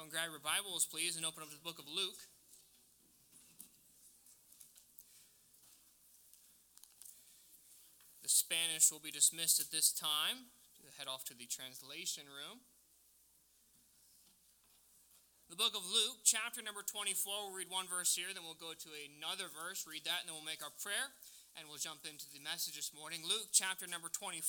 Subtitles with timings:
[0.00, 2.16] And grab your Bibles, please, and open up to the book of Luke.
[8.24, 10.56] The Spanish will be dismissed at this time.
[10.96, 12.64] Head off to the translation room.
[15.52, 17.52] The book of Luke, chapter number 24.
[17.52, 20.34] We'll read one verse here, then we'll go to another verse, read that, and then
[20.40, 21.12] we'll make our prayer,
[21.60, 23.20] and we'll jump into the message this morning.
[23.20, 24.48] Luke, chapter number 24.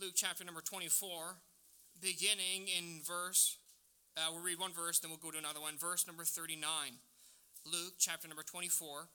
[0.00, 1.36] Luke, chapter number 24,
[2.00, 3.56] beginning in verse,
[4.16, 5.76] uh, we'll read one verse, then we'll go to another one.
[5.76, 6.62] Verse number 39.
[7.64, 9.08] Luke, chapter number 24,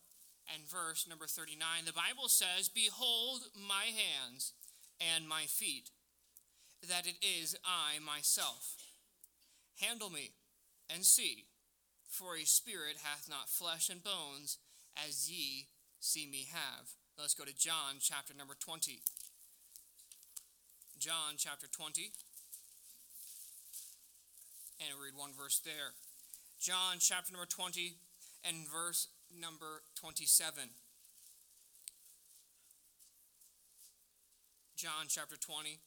[0.53, 1.85] and verse number 39.
[1.85, 4.53] The Bible says, Behold my hands
[4.99, 5.89] and my feet,
[6.87, 8.75] that it is I myself.
[9.79, 10.31] Handle me
[10.93, 11.45] and see,
[12.07, 14.57] for a spirit hath not flesh and bones,
[14.95, 15.67] as ye
[15.99, 16.89] see me have.
[17.17, 18.99] Let's go to John chapter number 20.
[20.99, 22.11] John chapter 20.
[24.83, 25.95] And read one verse there.
[26.59, 27.95] John chapter number 20
[28.43, 30.69] and verse number 27.
[34.75, 35.79] John chapter 20,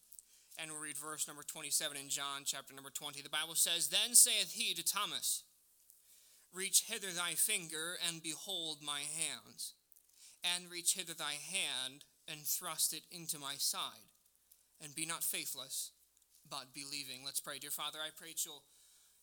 [0.59, 3.21] and we'll read verse number 27 in John chapter number 20.
[3.21, 5.43] The Bible says, Then saith he to Thomas,
[6.55, 9.75] Reach hither thy finger, and behold my hands,
[10.43, 14.09] and reach hither thy hand, and thrust it into my side,
[14.83, 15.91] and be not faithless,
[16.49, 17.21] but believing.
[17.23, 17.59] Let's pray.
[17.59, 18.63] Dear Father, I pray that you'll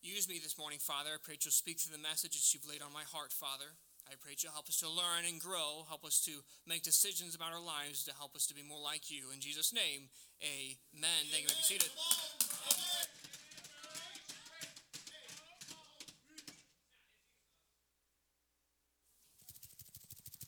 [0.03, 1.15] use me this morning, Father.
[1.15, 3.71] I pray that you'll speak through the message that you've laid on my heart, Father.
[4.11, 7.35] I pray that you'll help us to learn and grow, help us to make decisions
[7.35, 9.31] about our lives to help us to be more like you.
[9.33, 10.11] In Jesus' name,
[10.43, 11.23] amen.
[11.31, 11.47] Thank you.
[11.47, 11.89] May be seated.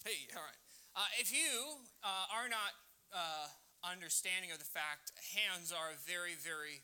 [0.04, 0.62] Hey, all right.
[0.94, 2.76] Uh, if you uh, are not
[3.16, 3.48] uh,
[3.88, 6.84] understanding of the fact, hands are a very, very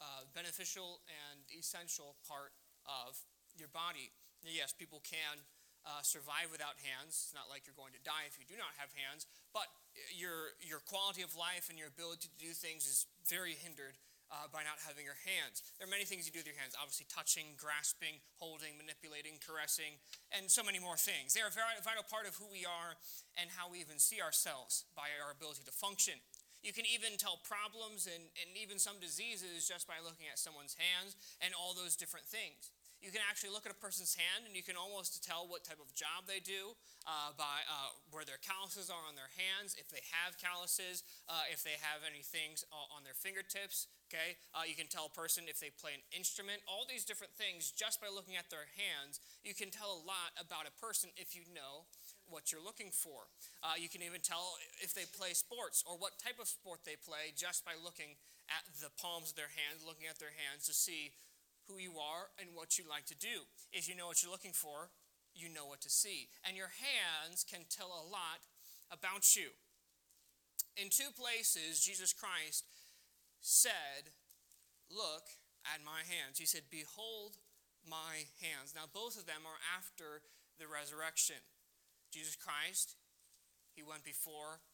[0.00, 2.52] uh, beneficial and essential part
[2.84, 3.16] of
[3.56, 4.12] your body.
[4.44, 5.42] Yes, people can
[5.86, 7.30] uh, survive without hands.
[7.30, 9.70] It's not like you're going to die if you do not have hands, but
[10.12, 13.96] your, your quality of life and your ability to do things is very hindered
[14.30, 15.62] uh, by not having your hands.
[15.78, 20.02] There are many things you do with your hands obviously, touching, grasping, holding, manipulating, caressing,
[20.34, 21.34] and so many more things.
[21.34, 22.98] They are a very vital part of who we are
[23.38, 26.18] and how we even see ourselves by our ability to function.
[26.66, 30.74] You can even tell problems and, and even some diseases just by looking at someone's
[30.74, 32.74] hands and all those different things.
[32.98, 35.78] You can actually look at a person's hand and you can almost tell what type
[35.78, 36.74] of job they do
[37.06, 41.46] uh, by uh, where their calluses are on their hands, if they have calluses, uh,
[41.54, 43.86] if they have any things on their fingertips.
[44.10, 46.62] Okay, uh, you can tell a person if they play an instrument.
[46.66, 50.34] All these different things just by looking at their hands, you can tell a lot
[50.38, 51.86] about a person if you know
[52.28, 53.30] what you're looking for.
[53.62, 56.98] Uh, you can even tell if they play sports or what type of sport they
[56.98, 58.18] play just by looking
[58.50, 61.14] at the palms of their hands, looking at their hands to see
[61.66, 63.46] who you are and what you like to do.
[63.72, 64.90] If you know what you're looking for,
[65.34, 66.28] you know what to see.
[66.46, 68.46] And your hands can tell a lot
[68.90, 69.50] about you.
[70.76, 72.64] In two places, Jesus Christ
[73.40, 74.12] said,
[74.86, 75.26] Look
[75.66, 76.38] at my hands.
[76.38, 77.38] He said, Behold
[77.82, 78.74] my hands.
[78.74, 80.22] Now, both of them are after
[80.58, 81.42] the resurrection.
[82.16, 82.96] Jesus Christ,
[83.76, 84.64] he went before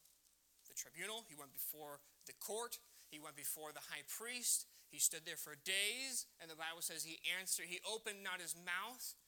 [0.71, 1.99] the tribunal, he went before
[2.31, 2.79] the court,
[3.11, 7.03] he went before the high priest, he stood there for days, and the Bible says
[7.03, 9.19] he answered, he opened not his mouth.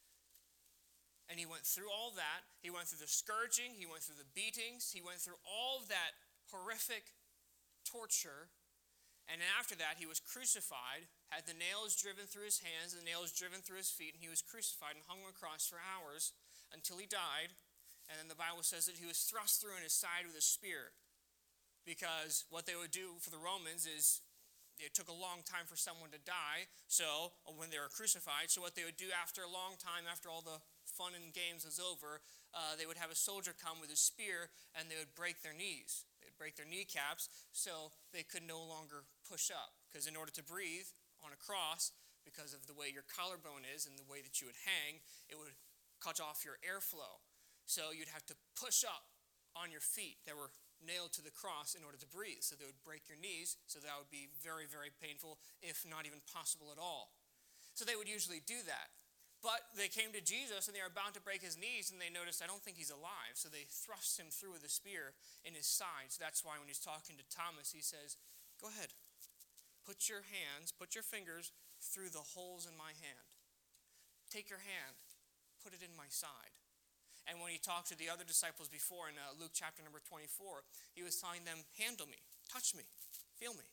[1.24, 2.44] And he went through all that.
[2.60, 6.12] He went through the scourging, he went through the beatings, he went through all that
[6.52, 7.16] horrific
[7.88, 8.52] torture.
[9.24, 13.32] And after that, he was crucified, had the nails driven through his hands, the nails
[13.32, 16.36] driven through his feet, and he was crucified and hung on a cross for hours
[16.76, 17.56] until he died.
[18.08, 20.44] And then the Bible says that he was thrust through in his side with a
[20.44, 20.92] spear.
[21.84, 24.20] Because what they would do for the Romans is
[24.78, 28.58] it took a long time for someone to die, so when they were crucified, so
[28.58, 31.78] what they would do after a long time, after all the fun and games was
[31.78, 32.18] over,
[32.50, 35.54] uh, they would have a soldier come with a spear and they would break their
[35.54, 36.06] knees.
[36.22, 39.78] They'd break their kneecaps so they could no longer push up.
[39.90, 40.90] Because in order to breathe
[41.22, 41.94] on a cross,
[42.24, 45.38] because of the way your collarbone is and the way that you would hang, it
[45.38, 45.54] would
[46.00, 47.23] cut off your airflow.
[47.66, 49.08] So you'd have to push up
[49.56, 50.18] on your feet.
[50.26, 50.50] that were
[50.84, 52.44] nailed to the cross in order to breathe.
[52.44, 56.04] So they would break your knees, so that would be very, very painful, if not
[56.04, 57.16] even possible at all.
[57.72, 58.92] So they would usually do that.
[59.42, 62.08] But they came to Jesus and they were about to break his knees and they
[62.08, 63.36] noticed, I don't think he's alive.
[63.36, 65.12] So they thrust him through with a spear
[65.44, 66.08] in his side.
[66.08, 68.16] So that's why when he's talking to Thomas, he says,
[68.56, 68.96] Go ahead.
[69.84, 73.36] Put your hands, put your fingers through the holes in my hand.
[74.32, 74.96] Take your hand,
[75.60, 76.56] put it in my side.
[77.24, 80.60] And when he talked to the other disciples before in uh, Luke chapter number 24,
[80.92, 82.20] he was telling them, Handle me,
[82.52, 82.84] touch me,
[83.40, 83.64] feel me.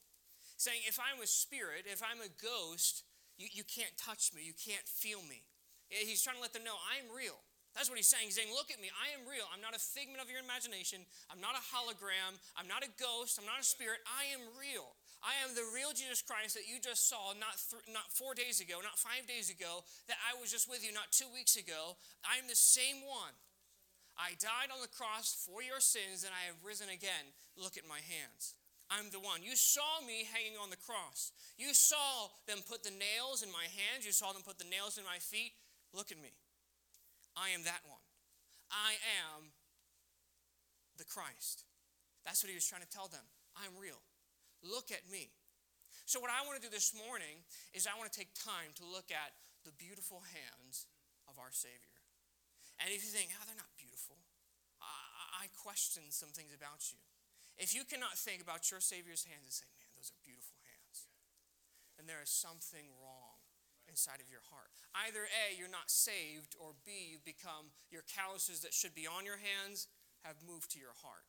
[0.55, 3.03] saying, if I'm a spirit, if I'm a ghost,
[3.35, 5.43] you, you can't touch me, you can't feel me.
[5.91, 7.35] He's trying to let them know I'm real.
[7.75, 8.27] That's what he's saying.
[8.27, 8.91] He's saying, Look at me.
[8.91, 9.47] I am real.
[9.51, 11.03] I'm not a figment of your imagination.
[11.31, 12.35] I'm not a hologram.
[12.55, 13.39] I'm not a ghost.
[13.39, 14.03] I'm not a spirit.
[14.07, 14.91] I am real.
[15.21, 18.57] I am the real Jesus Christ that you just saw not, th- not four days
[18.57, 21.93] ago, not five days ago, that I was just with you not two weeks ago.
[22.25, 23.37] I'm the same one.
[24.17, 27.31] I died on the cross for your sins and I have risen again.
[27.53, 28.57] Look at my hands.
[28.89, 29.45] I'm the one.
[29.45, 31.31] You saw me hanging on the cross.
[31.55, 34.03] You saw them put the nails in my hands.
[34.03, 35.53] You saw them put the nails in my feet.
[35.93, 36.33] Look at me.
[37.37, 38.03] I am that one.
[38.67, 39.53] I am
[40.97, 41.63] the Christ.
[42.25, 43.23] That's what he was trying to tell them.
[43.55, 44.01] I'm real.
[44.61, 45.33] Look at me.
[46.05, 48.85] So, what I want to do this morning is I want to take time to
[48.85, 49.33] look at
[49.65, 50.89] the beautiful hands
[51.29, 52.01] of our Savior.
[52.81, 54.17] And if you think, oh, they're not beautiful,
[54.81, 57.01] I, I question some things about you.
[57.61, 61.05] If you cannot think about your Savior's hands and say, man, those are beautiful hands,
[61.97, 63.37] then there is something wrong
[63.85, 64.73] inside of your heart.
[64.97, 69.29] Either A, you're not saved, or B, you've become, your calluses that should be on
[69.29, 69.85] your hands
[70.25, 71.27] have moved to your heart.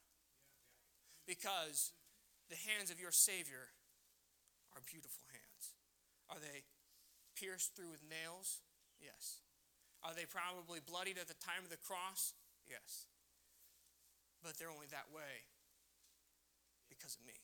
[1.27, 1.93] Because
[2.53, 3.73] the hands of your Savior
[4.77, 5.73] are beautiful hands.
[6.29, 6.69] Are they
[7.33, 8.61] pierced through with nails?
[9.01, 9.41] Yes.
[10.05, 12.37] Are they probably bloodied at the time of the cross?
[12.69, 13.09] Yes.
[14.45, 15.49] But they're only that way
[16.93, 17.41] because of me.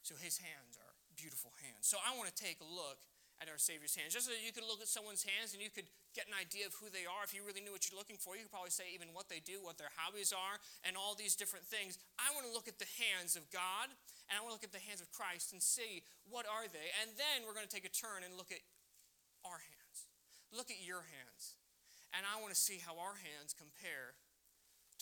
[0.00, 1.84] So his hands are beautiful hands.
[1.84, 3.04] So I want to take a look
[3.36, 4.16] at our Savior's hands.
[4.16, 6.78] Just so you could look at someone's hands and you could get an idea of
[6.78, 7.26] who they are.
[7.26, 9.42] If you really knew what you're looking for, you could probably say even what they
[9.42, 11.98] do, what their hobbies are, and all these different things.
[12.16, 13.90] I want to look at the hands of God
[14.30, 16.94] and I want to look at the hands of Christ and see what are they.
[17.02, 18.62] And then we're going to take a turn and look at
[19.44, 20.08] our hands.
[20.54, 21.58] Look at your hands.
[22.14, 24.14] And I want to see how our hands compare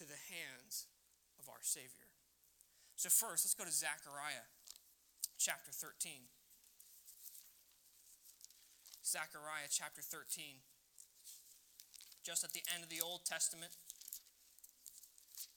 [0.00, 0.88] to the hands
[1.36, 2.08] of our Savior.
[2.96, 4.48] So, first, let's go to Zechariah
[5.36, 6.32] chapter 13.
[9.04, 10.64] Zechariah chapter 13.
[12.22, 13.72] Just at the end of the Old Testament,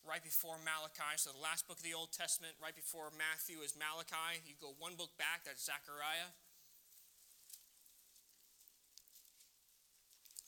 [0.02, 1.18] right before Malachi.
[1.18, 4.42] So, the last book of the Old Testament, right before Matthew, is Malachi.
[4.46, 6.34] You go one book back, that's Zechariah.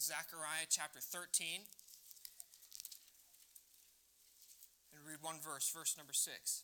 [0.02, 1.66] Zechariah chapter 13.
[4.94, 6.64] And read one verse, verse number 6.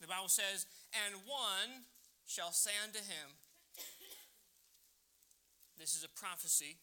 [0.00, 1.90] The Bible says, And one
[2.26, 3.38] shall say unto him,
[5.78, 6.76] this is a prophecy.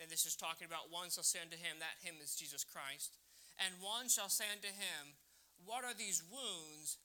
[0.00, 3.16] And this is talking about one shall say unto him, that him is Jesus Christ.
[3.56, 5.16] And one shall say unto him,
[5.64, 7.00] What are these wounds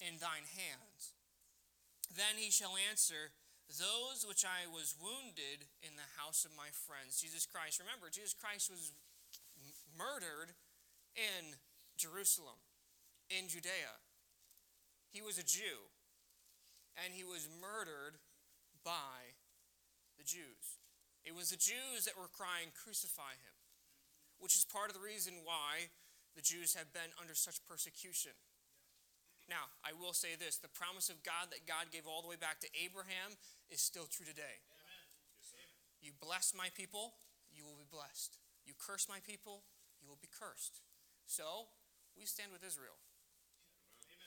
[0.00, 1.16] in thine hands?
[2.12, 3.32] Then he shall answer,
[3.68, 7.20] Those which I was wounded in the house of my friends.
[7.20, 7.80] Jesus Christ.
[7.80, 8.92] Remember, Jesus Christ was
[9.96, 10.52] murdered
[11.16, 11.56] in
[11.96, 12.60] Jerusalem,
[13.28, 13.96] in Judea.
[15.08, 15.88] He was a Jew,
[17.00, 18.20] and he was murdered
[18.84, 19.36] by
[20.18, 20.79] the Jews.
[21.24, 23.56] It was the Jews that were crying, Crucify him,
[24.40, 25.92] which is part of the reason why
[26.32, 28.32] the Jews have been under such persecution.
[29.50, 32.38] Now, I will say this the promise of God that God gave all the way
[32.38, 33.34] back to Abraham
[33.68, 34.62] is still true today.
[36.00, 37.18] You bless my people,
[37.52, 38.40] you will be blessed.
[38.64, 39.66] You curse my people,
[40.00, 40.80] you will be cursed.
[41.26, 41.68] So,
[42.16, 42.96] we stand with Israel.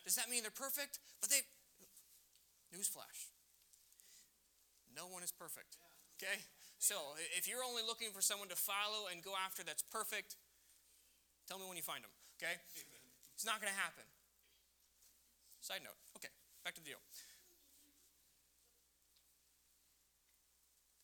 [0.06, 1.00] Does that mean they're perfect?
[1.18, 1.42] But they,
[2.70, 3.32] newsflash,
[4.94, 5.80] no one is perfect.
[6.20, 6.44] Okay?
[6.84, 10.36] So if you're only looking for someone to follow and go after that's perfect,
[11.48, 12.12] tell me when you find them.
[12.36, 12.60] Okay?
[13.32, 14.04] It's not going to happen.
[15.64, 15.96] Side note.
[16.20, 16.28] Okay,
[16.68, 17.00] back to the deal.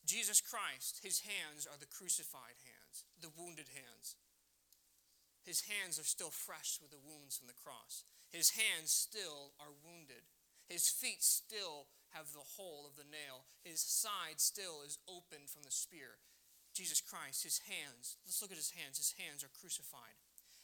[0.04, 4.20] Jesus Christ, his hands are the crucified hands, the wounded hands.
[5.48, 8.04] His hands are still fresh with the wounds from the cross.
[8.28, 10.28] His hands still are wounded.
[10.68, 13.46] His feet still have the hole of the nail.
[13.62, 16.18] His side still is open from the spear.
[16.74, 18.98] Jesus Christ, his hands, let's look at his hands.
[18.98, 20.16] His hands are crucified.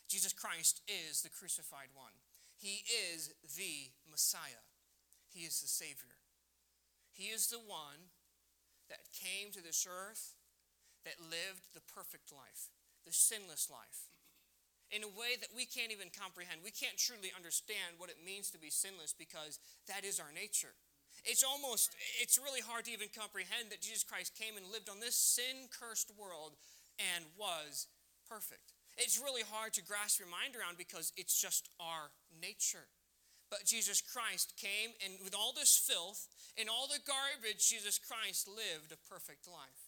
[0.06, 2.14] Jesus Christ is the crucified one.
[2.56, 4.64] He is the Messiah.
[5.28, 6.16] He is the Savior.
[7.12, 8.14] He is the one
[8.88, 10.34] that came to this earth
[11.04, 12.70] that lived the perfect life,
[13.04, 14.10] the sinless life,
[14.90, 16.62] in a way that we can't even comprehend.
[16.62, 19.58] We can't truly understand what it means to be sinless because
[19.90, 20.78] that is our nature.
[21.26, 21.90] It's almost,
[22.22, 25.66] it's really hard to even comprehend that Jesus Christ came and lived on this sin
[25.74, 26.54] cursed world
[27.02, 27.90] and was
[28.30, 28.72] perfect.
[28.96, 32.88] It's really hard to grasp your mind around because it's just our nature.
[33.50, 36.26] But Jesus Christ came, and with all this filth
[36.58, 39.86] and all the garbage, Jesus Christ lived a perfect life.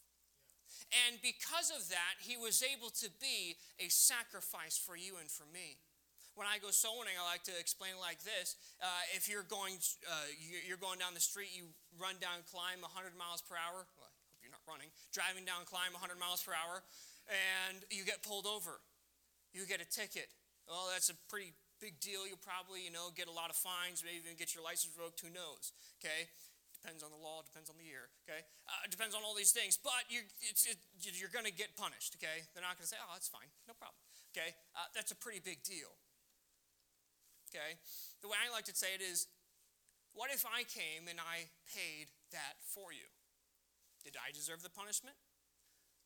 [1.08, 5.44] And because of that, he was able to be a sacrifice for you and for
[5.52, 5.78] me.
[6.38, 8.86] When I go soul winning, I like to explain it like this: uh,
[9.18, 11.66] If you're going, uh, you're going down the street, you
[11.98, 13.82] run down, climb 100 miles per hour.
[13.98, 14.94] Well, I hope you're not running.
[15.10, 16.86] Driving down, climb 100 miles per hour,
[17.26, 18.78] and you get pulled over.
[19.50, 20.30] You get a ticket.
[20.70, 22.22] Well, that's a pretty big deal.
[22.22, 25.18] You'll probably, you know, get a lot of fines, maybe even get your license revoked.
[25.26, 25.74] Who knows?
[25.98, 26.30] Okay.
[26.78, 28.38] Depends on the law, depends on the year, okay?
[28.70, 30.78] Uh, depends on all these things, but you're, it,
[31.18, 32.46] you're going to get punished, okay?
[32.54, 33.98] They're not going to say, oh, that's fine, no problem,
[34.30, 34.54] okay?
[34.78, 35.90] Uh, that's a pretty big deal.
[37.48, 37.80] Okay?
[38.20, 39.26] The way I like to say it is
[40.12, 43.08] what if I came and I paid that for you?
[44.04, 45.16] Did I deserve the punishment?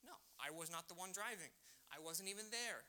[0.02, 1.54] No, I was not the one driving.
[1.90, 2.84] I wasn't even there.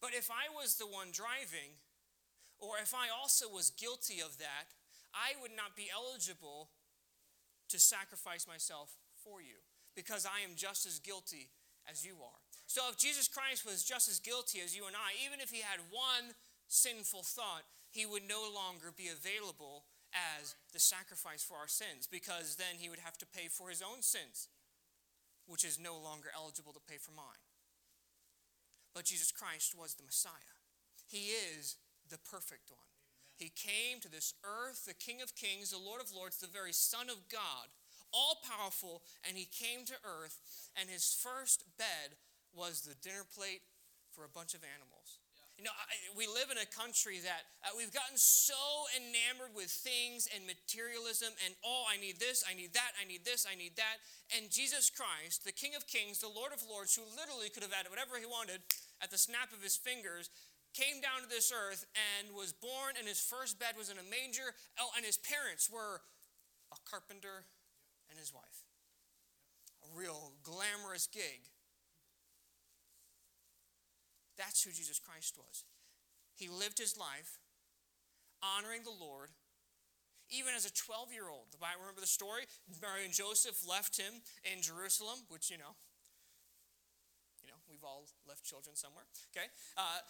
[0.00, 1.78] But if I was the one driving,
[2.58, 4.74] or if I also was guilty of that,
[5.14, 6.70] I would not be eligible
[7.68, 9.62] to sacrifice myself for you
[9.94, 11.50] because I am just as guilty
[11.88, 12.40] as you are.
[12.66, 15.60] So if Jesus Christ was just as guilty as you and I, even if he
[15.60, 16.34] had one
[16.72, 22.56] sinful thought, he would no longer be available as the sacrifice for our sins because
[22.56, 24.48] then he would have to pay for his own sins,
[25.46, 27.44] which is no longer eligible to pay for mine.
[28.94, 30.56] But Jesus Christ was the Messiah.
[31.08, 31.76] He is
[32.08, 32.88] the perfect one.
[33.36, 36.72] He came to this earth, the King of Kings, the Lord of Lords, the very
[36.72, 37.72] Son of God,
[38.12, 40.38] all powerful, and he came to earth,
[40.76, 42.16] and his first bed
[42.52, 43.62] was the dinner plate
[44.12, 45.21] for a bunch of animals.
[45.62, 48.58] You know, I, we live in a country that uh, we've gotten so
[48.98, 53.22] enamored with things and materialism and, oh, I need this, I need that, I need
[53.22, 54.02] this, I need that.
[54.34, 57.70] And Jesus Christ, the King of Kings, the Lord of Lords, who literally could have
[57.70, 58.58] had whatever he wanted
[58.98, 60.34] at the snap of his fingers,
[60.74, 64.06] came down to this earth and was born, and his first bed was in a
[64.10, 64.58] manger.
[64.82, 66.02] Oh, and his parents were
[66.74, 67.46] a carpenter
[68.10, 68.66] and his wife.
[69.86, 71.51] A real glamorous gig.
[74.38, 75.64] That's who Jesus Christ was.
[76.34, 77.38] He lived his life
[78.42, 79.30] honoring the Lord,
[80.30, 81.52] even as a 12 year old.
[81.60, 82.48] Bible, remember the story?
[82.80, 85.76] Mary and Joseph left him in Jerusalem, which, you know,
[87.44, 89.46] you know, we've all left children somewhere, okay?
[89.76, 90.00] Uh,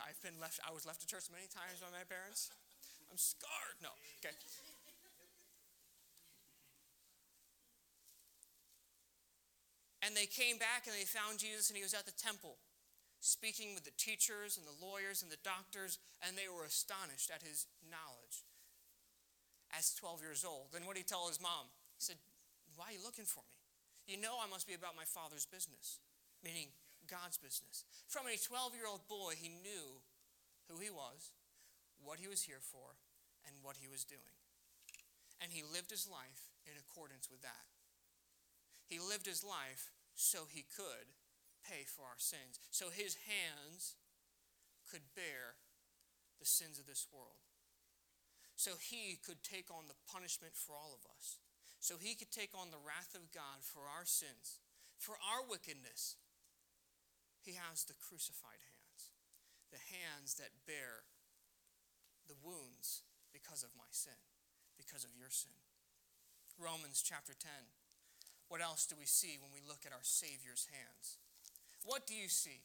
[0.00, 2.50] I've been left, I was left at church many times by my parents.
[3.10, 3.76] I'm scarred.
[3.84, 3.92] No,
[4.24, 4.34] okay.
[10.02, 12.58] And they came back and they found Jesus and he was at the temple
[13.22, 17.46] speaking with the teachers and the lawyers and the doctors, and they were astonished at
[17.46, 18.42] his knowledge
[19.70, 20.74] as 12 years old.
[20.74, 21.70] And what did he tell his mom?
[21.94, 22.18] He said,
[22.74, 23.62] Why are you looking for me?
[24.10, 26.02] You know I must be about my father's business,
[26.42, 26.74] meaning
[27.06, 27.86] God's business.
[28.10, 30.02] From a 12 year old boy, he knew
[30.66, 31.30] who he was,
[32.02, 32.98] what he was here for,
[33.46, 34.34] and what he was doing.
[35.38, 37.70] And he lived his life in accordance with that.
[38.90, 41.06] He lived his life so he could
[41.64, 43.96] pay for our sins, so his hands
[44.90, 45.56] could bear
[46.38, 47.38] the sins of this world.
[48.56, 51.38] So he could take on the punishment for all of us.
[51.82, 54.62] So he could take on the wrath of God for our sins,
[54.98, 56.14] for our wickedness.
[57.42, 59.10] He has the crucified hands,
[59.74, 61.10] the hands that bear
[62.30, 63.02] the wounds
[63.34, 64.18] because of my sin,
[64.78, 65.58] because of your sin.
[66.54, 67.50] Romans chapter 10.
[68.46, 71.18] What else do we see when we look at our Savior's hands?
[71.84, 72.62] What do you see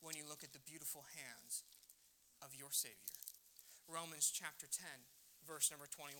[0.00, 1.62] when you look at the beautiful hands
[2.42, 3.14] of your Savior?
[3.86, 4.84] Romans chapter 10,
[5.46, 6.18] verse number 21.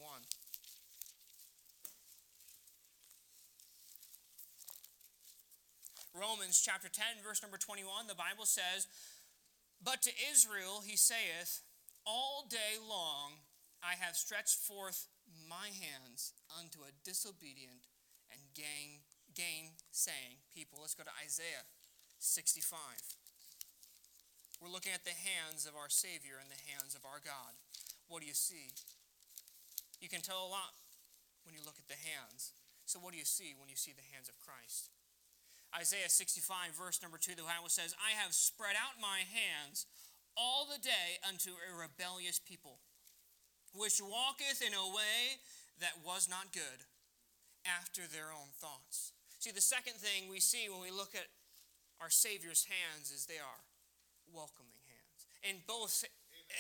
[6.14, 8.86] Romans chapter 10, verse number 21, the Bible says,
[9.82, 11.62] But to Israel he saith,
[12.06, 13.42] All day long
[13.82, 15.06] I have stretched forth
[15.48, 17.86] my hands unto a disobedient
[18.30, 20.78] and gain-saying people.
[20.80, 21.66] Let's go to Isaiah
[22.18, 22.78] 65.
[24.60, 27.54] We're looking at the hands of our Savior and the hands of our God.
[28.10, 28.74] What do you see?
[30.02, 30.74] You can tell a lot
[31.46, 32.52] when you look at the hands.
[32.86, 34.90] So, what do you see when you see the hands of Christ?
[35.76, 39.84] Isaiah 65, verse number 2, the Bible says, I have spread out my hands
[40.32, 42.80] all the day unto a rebellious people,
[43.76, 45.44] which walketh in a way
[45.84, 46.88] that was not good,
[47.68, 49.12] after their own thoughts.
[49.38, 51.28] See, the second thing we see when we look at
[52.00, 53.60] our Savior's hands as they are
[54.32, 55.26] welcoming hands.
[55.42, 56.04] In both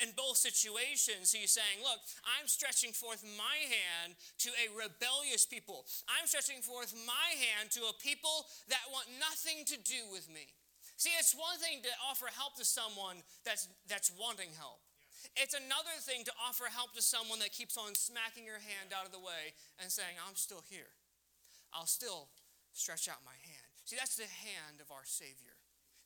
[0.04, 2.04] in both situations, he's saying, Look,
[2.36, 5.88] I'm stretching forth my hand to a rebellious people.
[6.04, 10.52] I'm stretching forth my hand to a people that want nothing to do with me.
[11.00, 14.82] See, it's one thing to offer help to someone that's, that's wanting help.
[15.36, 19.06] It's another thing to offer help to someone that keeps on smacking your hand out
[19.06, 20.90] of the way and saying, I'm still here.
[21.72, 22.28] I'll still
[22.72, 23.57] stretch out my hand.
[23.88, 25.56] See, that's the hand of our Savior.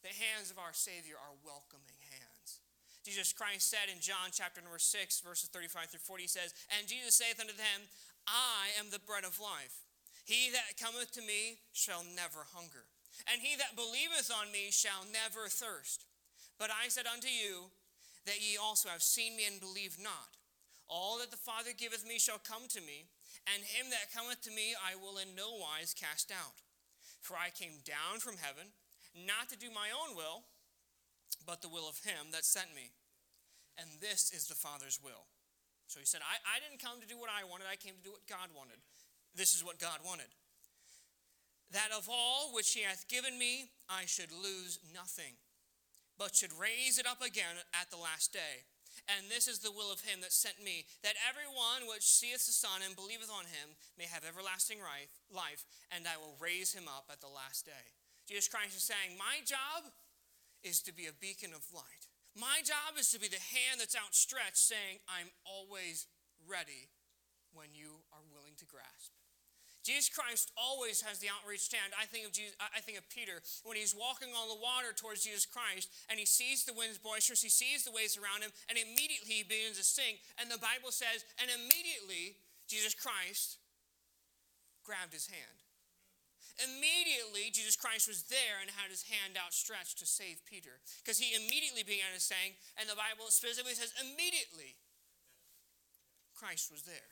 [0.06, 2.62] The hands of our Savior are welcoming hands.
[3.02, 4.86] Jesus Christ said in John chapter number 6,
[5.26, 7.90] verses 35 through 40, he says, And Jesus saith unto them,
[8.30, 9.82] I am the bread of life.
[10.22, 12.86] He that cometh to me shall never hunger,
[13.26, 16.06] and he that believeth on me shall never thirst.
[16.62, 17.74] But I said unto you,
[18.30, 20.38] that ye also have seen me and believe not.
[20.86, 23.10] All that the Father giveth me shall come to me,
[23.50, 26.62] and him that cometh to me I will in no wise cast out.
[27.22, 28.74] For I came down from heaven,
[29.14, 30.42] not to do my own will,
[31.46, 32.90] but the will of him that sent me.
[33.78, 35.30] And this is the Father's will.
[35.86, 38.02] So he said, I, I didn't come to do what I wanted, I came to
[38.02, 38.82] do what God wanted.
[39.34, 40.28] This is what God wanted.
[41.70, 45.40] That of all which he hath given me, I should lose nothing,
[46.18, 48.68] but should raise it up again at the last day.
[49.10, 52.54] And this is the will of him that sent me, that everyone which seeth the
[52.54, 54.78] Son and believeth on him may have everlasting
[55.26, 57.98] life, and I will raise him up at the last day.
[58.30, 59.90] Jesus Christ is saying, My job
[60.62, 62.06] is to be a beacon of light.
[62.38, 66.06] My job is to be the hand that's outstretched, saying, I'm always
[66.46, 66.88] ready
[67.52, 69.01] when you are willing to grasp.
[69.82, 71.92] Jesus Christ always has the outreached hand.
[71.98, 75.26] I think of Jesus, I think of Peter when he's walking on the water towards
[75.26, 78.78] Jesus Christ and he sees the winds boisterous, he sees the waves around him, and
[78.78, 80.22] immediately he begins to sink.
[80.38, 82.38] And the Bible says, and immediately
[82.70, 83.58] Jesus Christ
[84.86, 85.62] grabbed his hand.
[86.60, 90.84] Immediately, Jesus Christ was there and had his hand outstretched to save Peter.
[91.00, 94.76] Because he immediately began to sing, and the Bible specifically says, immediately,
[96.36, 97.08] Christ was there.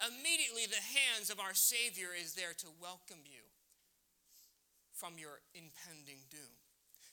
[0.00, 3.44] Immediately, the hands of our Savior is there to welcome you
[4.92, 6.56] from your impending doom,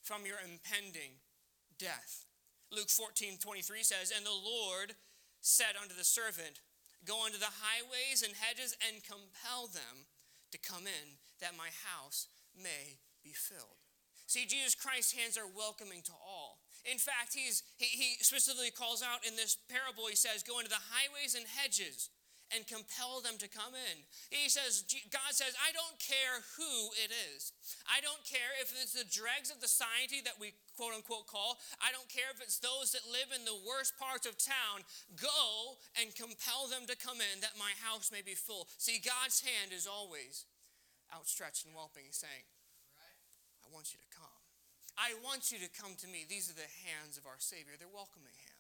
[0.03, 1.19] from your impending
[1.77, 2.25] death.
[2.71, 4.93] Luke 14 23 says, And the Lord
[5.41, 6.61] said unto the servant,
[7.05, 10.05] Go unto the highways and hedges and compel them
[10.51, 13.79] to come in that my house may be filled.
[14.27, 16.59] See, Jesus Christ's hands are welcoming to all.
[16.85, 20.69] In fact, he's, he, he specifically calls out in this parable, he says, Go into
[20.69, 22.09] the highways and hedges
[22.49, 23.95] and compel them to come in.
[24.33, 27.53] He says, God says, I don't care who it is.
[27.85, 31.61] I don't care if it's the dregs of the society that we quote unquote call.
[31.77, 34.81] I don't care if it's those that live in the worst parts of town.
[35.13, 38.65] Go and compel them to come in that my house may be full.
[38.81, 40.49] See, God's hand is always
[41.13, 42.45] outstretched and welcoming, saying,
[43.61, 44.41] I want you to come.
[44.97, 46.25] I want you to come to me.
[46.27, 47.77] These are the hands of our Savior.
[47.77, 48.59] They're welcoming hands.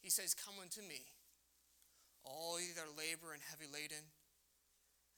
[0.00, 1.12] He says, Come unto me
[2.24, 4.04] all ye that are labor and heavy laden,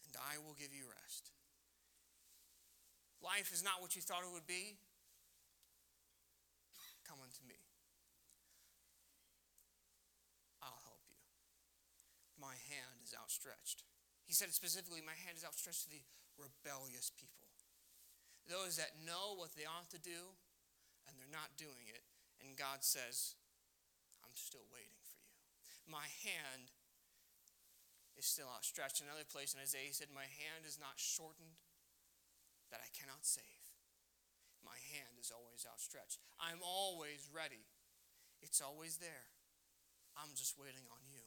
[0.06, 1.32] and I will give you rest.
[3.22, 4.74] Life is not what you thought it would be.
[7.06, 7.58] Come unto me.
[10.58, 11.18] I'll help you.
[12.34, 13.86] My hand is outstretched.
[14.26, 16.02] He said specifically, My hand is outstretched to the
[16.34, 17.46] rebellious people.
[18.50, 20.34] Those that know what they ought to do
[21.06, 22.02] and they're not doing it.
[22.42, 23.38] And God says,
[24.26, 25.38] I'm still waiting for you.
[25.86, 26.74] My hand
[28.16, 29.01] is still outstretched.
[29.01, 31.57] Another place in Isaiah, he said, My hand is not shortened
[32.70, 33.62] that I cannot save.
[34.64, 36.22] My hand is always outstretched.
[36.38, 37.66] I'm always ready.
[38.40, 39.33] It's always there.
[40.14, 41.25] I'm just waiting on you.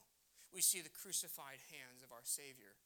[0.54, 2.80] We see the crucified hands of our Savior.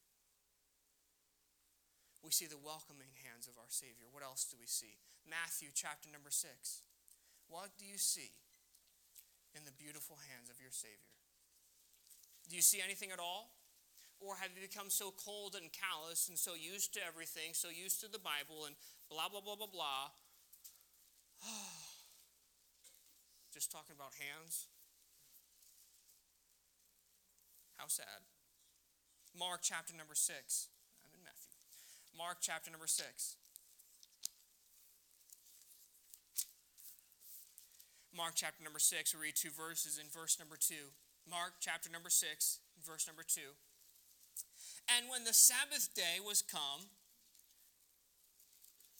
[2.25, 4.09] We see the welcoming hands of our Savior.
[4.11, 4.99] What else do we see?
[5.23, 6.83] Matthew chapter number six.
[7.47, 8.33] What do you see
[9.55, 11.13] in the beautiful hands of your Savior?
[12.49, 13.53] Do you see anything at all?
[14.19, 18.01] Or have you become so cold and callous and so used to everything, so used
[18.01, 18.75] to the Bible and
[19.09, 20.11] blah, blah, blah, blah, blah?
[23.53, 24.67] Just talking about hands?
[27.77, 28.27] How sad.
[29.37, 30.67] Mark chapter number 6.
[31.05, 31.55] I'm in Matthew.
[32.17, 33.37] Mark chapter number 6.
[38.19, 40.75] Mark chapter number 6, we read two verses in verse number 2.
[41.23, 43.39] Mark chapter number 6, verse number 2.
[44.97, 46.89] And when the Sabbath day was come,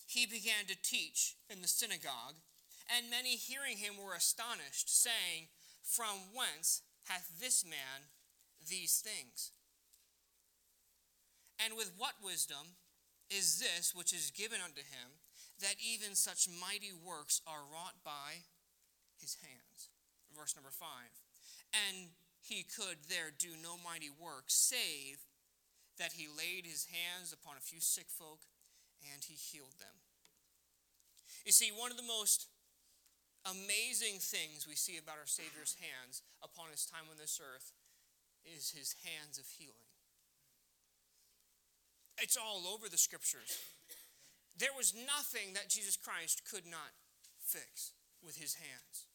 [0.06, 2.36] he began to teach in the synagogue,
[2.90, 5.50] and many hearing him were astonished, saying,
[5.84, 8.10] From whence hath this man
[8.68, 9.52] these things?
[11.64, 12.78] And with what wisdom
[13.30, 15.22] is this which is given unto him,
[15.62, 18.46] that even such mighty works are wrought by
[19.20, 19.90] his hands?
[20.36, 21.14] Verse number five.
[21.74, 22.10] And
[22.42, 25.20] he could there do no mighty work, save
[26.00, 28.48] that he laid his hands upon a few sick folk
[29.14, 30.00] and he healed them.
[31.46, 32.48] You see, one of the most
[33.46, 37.72] amazing things we see about our Savior's hands upon his time on this earth
[38.44, 39.88] is his hands of healing.
[42.20, 43.60] It's all over the scriptures.
[44.58, 46.92] There was nothing that Jesus Christ could not
[47.40, 47.92] fix
[48.24, 49.08] with his hands.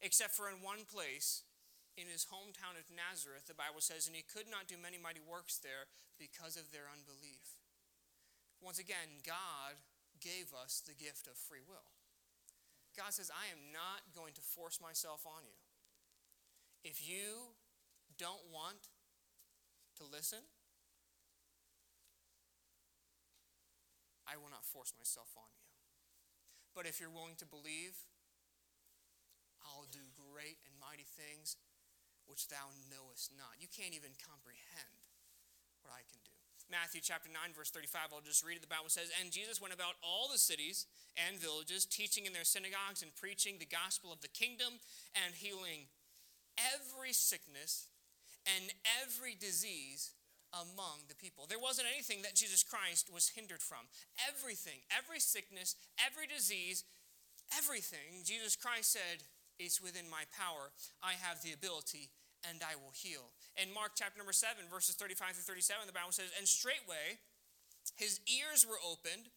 [0.00, 1.42] except for in one place,
[1.98, 5.18] in his hometown of Nazareth, the Bible says, and he could not do many mighty
[5.18, 7.58] works there because of their unbelief.
[8.62, 9.74] Once again, God
[10.22, 11.90] gave us the gift of free will.
[12.94, 15.58] God says, I am not going to force myself on you.
[16.86, 17.58] If you
[18.14, 18.94] don't want
[19.98, 20.46] to listen,
[24.26, 25.66] I will not force myself on you.
[26.74, 28.06] But if you're willing to believe,
[29.62, 31.58] I'll do great and mighty things
[32.28, 33.58] which thou knowest not.
[33.58, 35.02] You can't even comprehend
[35.82, 36.36] what I can do.
[36.68, 38.62] Matthew chapter 9, verse 35, I'll just read it.
[38.62, 40.84] The Bible says, And Jesus went about all the cities
[41.16, 44.76] and villages, teaching in their synagogues and preaching the gospel of the kingdom
[45.16, 45.88] and healing
[46.60, 47.88] every sickness
[48.44, 48.68] and
[49.00, 50.12] every disease
[50.52, 51.48] among the people.
[51.48, 53.88] There wasn't anything that Jesus Christ was hindered from.
[54.28, 56.84] Everything, every sickness, every disease,
[57.56, 59.24] everything, Jesus Christ said,
[59.58, 60.70] is within my power.
[61.02, 62.10] I have the ability
[62.46, 63.34] and I will heal.
[63.58, 67.18] In Mark chapter number 7, verses 35 through 37, the Bible says, And straightway
[67.96, 69.32] his ears were opened,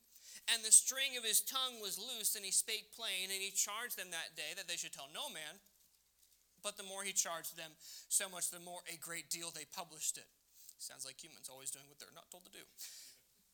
[0.50, 3.98] and the string of his tongue was loosed, and he spake plain, and he charged
[3.98, 5.62] them that day that they should tell no man.
[6.62, 7.74] But the more he charged them,
[8.10, 10.30] so much the more a great deal they published it.
[10.78, 12.66] Sounds like humans always doing what they're not told to do.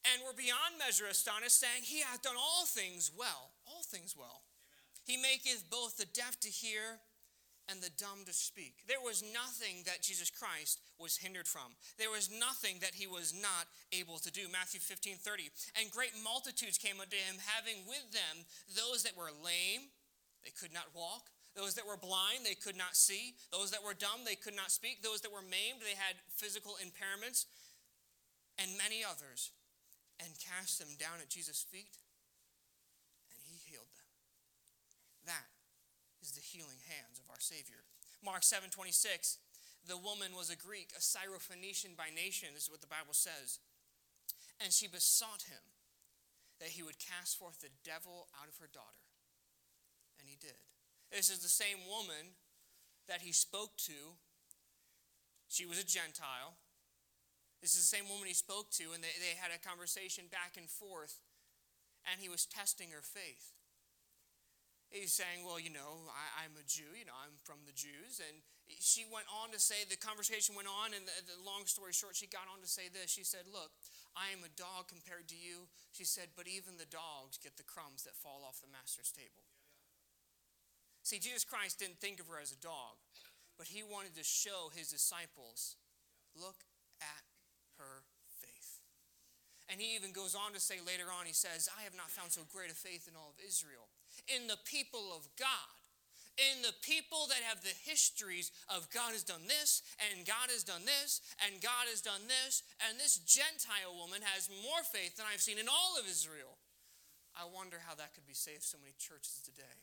[0.08, 3.52] And were beyond measure astonished, saying, He hath done all things well.
[3.68, 4.44] All things well.
[5.08, 7.00] He maketh both the deaf to hear
[7.72, 8.84] and the dumb to speak.
[8.88, 11.80] There was nothing that Jesus Christ was hindered from.
[11.98, 14.52] There was nothing that he was not able to do.
[14.52, 15.50] Matthew 15 30.
[15.80, 18.44] And great multitudes came unto him, having with them
[18.76, 19.88] those that were lame,
[20.44, 21.32] they could not walk.
[21.56, 23.34] Those that were blind, they could not see.
[23.52, 25.02] Those that were dumb, they could not speak.
[25.02, 27.48] Those that were maimed, they had physical impairments.
[28.60, 29.56] And many others.
[30.20, 31.96] And cast them down at Jesus' feet
[35.28, 35.44] That
[36.28, 37.88] is the healing hands of our Savior.
[38.20, 39.40] Mark 7 26,
[39.88, 42.52] the woman was a Greek, a Syrophoenician by nation.
[42.52, 43.64] This is what the Bible says.
[44.60, 45.64] And she besought him
[46.60, 49.08] that he would cast forth the devil out of her daughter.
[50.20, 50.60] And he did.
[51.14, 52.36] This is the same woman
[53.08, 54.20] that he spoke to.
[55.48, 56.60] She was a Gentile.
[57.62, 60.58] This is the same woman he spoke to, and they, they had a conversation back
[60.58, 61.22] and forth,
[62.06, 63.57] and he was testing her faith.
[64.88, 66.08] He's saying, Well, you know,
[66.40, 68.24] I, am a Jew, you know, I'm from the Jews.
[68.24, 68.40] And
[68.80, 72.16] she went on to say, the conversation went on, and the, the, long story short,
[72.16, 73.12] she got on to say this.
[73.12, 73.76] She said, Look,
[74.16, 75.68] I am a dog compared to you.
[75.92, 79.44] She said, But even the dogs get the crumbs that fall off the master's table.
[81.04, 83.00] See, Jesus Christ didn't think of her as a dog,
[83.60, 85.76] but he wanted to show his disciples
[86.36, 86.68] look
[87.04, 87.24] at
[87.80, 88.08] her
[88.40, 88.80] faith.
[89.68, 92.32] And he even goes on to say later on, he says, I have not found
[92.32, 93.88] so great a faith in all of Israel
[94.26, 95.72] in the people of God.
[96.38, 100.62] In the people that have the histories of God has done this, and God has
[100.62, 105.26] done this, and God has done this, and this Gentile woman has more faith than
[105.26, 106.62] I've seen in all of Israel.
[107.34, 109.82] I wonder how that could be saved so many churches today.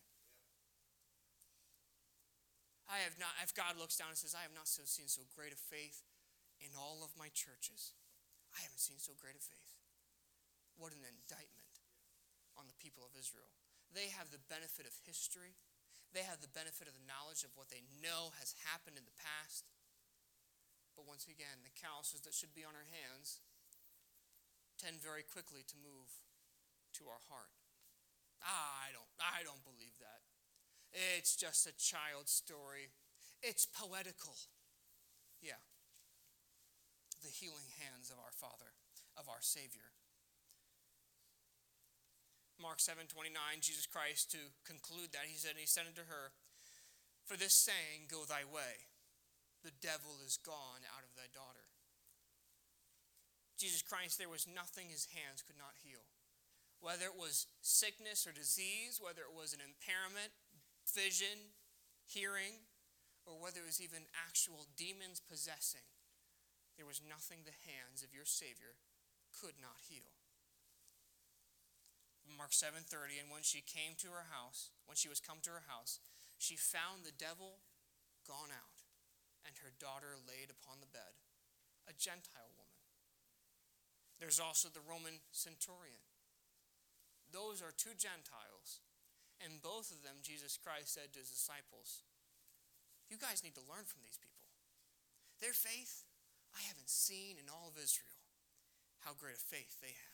[2.87, 5.27] I have not, if God looks down and says, I have not so seen so
[5.35, 6.07] great a faith
[6.63, 7.99] in all of my churches,
[8.55, 9.75] I haven't seen so great a faith.
[10.79, 11.83] What an indictment
[12.55, 13.51] on the people of Israel.
[13.95, 15.55] They have the benefit of history.
[16.11, 19.19] They have the benefit of the knowledge of what they know has happened in the
[19.19, 19.71] past.
[20.99, 23.43] But once again, the calluses that should be on our hands
[24.79, 26.11] tend very quickly to move
[26.99, 27.51] to our heart.
[28.43, 30.23] I don't I don't believe that.
[31.19, 32.95] It's just a child's story.
[33.43, 34.39] It's poetical.
[35.43, 35.59] Yeah.
[37.23, 38.71] The healing hands of our Father,
[39.19, 39.91] of our Savior.
[42.61, 46.33] Mark 7 29, Jesus Christ, to conclude that, he said, and he said unto her,
[47.27, 48.91] For this saying, go thy way.
[49.65, 51.73] The devil is gone out of thy daughter.
[53.57, 56.05] Jesus Christ, there was nothing his hands could not heal.
[56.85, 60.37] Whether it was sickness or disease, whether it was an impairment,
[60.85, 61.55] vision,
[62.05, 62.61] hearing,
[63.25, 65.87] or whether it was even actual demons possessing,
[66.77, 68.77] there was nothing the hands of your Savior
[69.33, 70.13] could not heal.
[72.27, 75.69] Mark 7:30 and when she came to her house, when she was come to her
[75.69, 76.01] house,
[76.39, 77.61] she found the devil
[78.27, 78.85] gone out
[79.45, 81.21] and her daughter laid upon the bed,
[81.87, 82.81] a Gentile woman.
[84.19, 86.01] There's also the Roman centurion.
[87.29, 88.81] Those are two Gentiles.
[89.43, 92.07] And both of them, Jesus Christ said to his disciples,
[93.11, 94.49] You guys need to learn from these people.
[95.43, 96.07] Their faith,
[96.55, 98.17] I haven't seen in all of Israel
[99.03, 100.14] how great a faith they have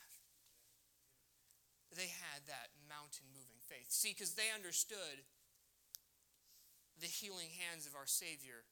[1.95, 3.91] they had that mountain moving faith.
[3.91, 5.27] See, because they understood
[6.99, 8.69] the healing hands of our Savior,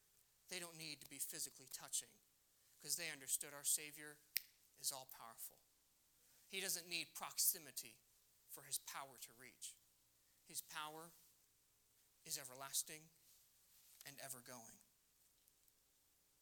[0.53, 2.13] they don't need to be physically touching
[2.79, 4.21] because they understood our Savior
[4.79, 5.59] is all powerful.
[6.47, 7.99] He doesn't need proximity
[8.49, 9.77] for his power to reach.
[10.47, 11.13] His power
[12.25, 13.11] is everlasting
[14.09, 14.81] and ever going.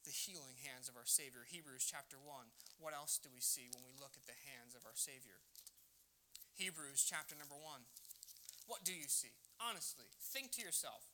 [0.07, 1.43] The healing hands of our Savior.
[1.43, 2.55] Hebrews chapter 1.
[2.79, 5.43] What else do we see when we look at the hands of our Savior?
[6.57, 7.85] Hebrews chapter number 1.
[8.65, 9.37] What do you see?
[9.61, 11.05] Honestly, think to yourself.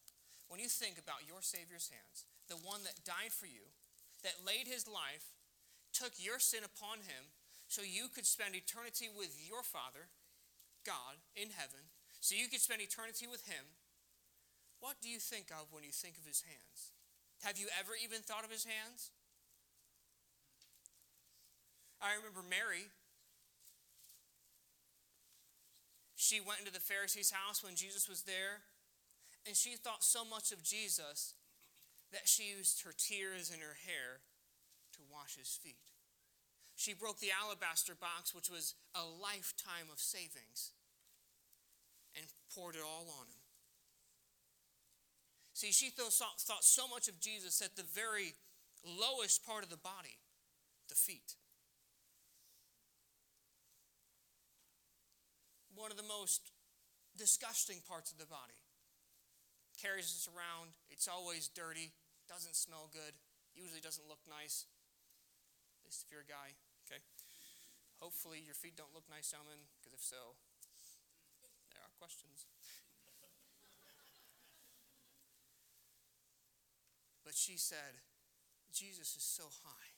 [0.46, 3.74] When you think about your Savior's hands, the one that died for you,
[4.22, 5.34] that laid his life,
[5.90, 7.34] took your sin upon him,
[7.66, 10.14] so you could spend eternity with your Father,
[10.86, 11.90] God, in heaven,
[12.22, 13.66] so you could spend eternity with him,
[14.78, 16.94] what do you think of when you think of his hands?
[17.42, 19.10] Have you ever even thought of his hands?
[22.02, 22.90] I remember Mary.
[26.22, 28.62] She went into the Pharisee's house when Jesus was there,
[29.44, 31.34] and she thought so much of Jesus
[32.12, 34.22] that she used her tears and her hair
[34.94, 35.90] to wash his feet.
[36.76, 40.70] She broke the alabaster box, which was a lifetime of savings,
[42.14, 43.42] and poured it all on him.
[45.54, 46.12] See, she thought,
[46.62, 48.34] so much of Jesus that the very
[48.86, 50.22] lowest part of the body,
[50.88, 51.34] the feet.
[55.74, 56.52] One of the most
[57.16, 58.56] disgusting parts of the body.
[59.80, 60.72] Carries us around.
[60.90, 61.92] It's always dirty,
[62.28, 63.16] doesn't smell good,
[63.56, 64.66] usually doesn't look nice
[65.92, 66.56] least if you're a guy,
[66.88, 67.04] okay?
[68.00, 70.40] Hopefully your feet don't look nice, gentlemen, because if so,
[71.68, 72.48] there are questions.
[77.22, 78.00] but she said,
[78.72, 79.92] Jesus is so high,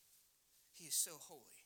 [0.75, 1.63] he is so holy,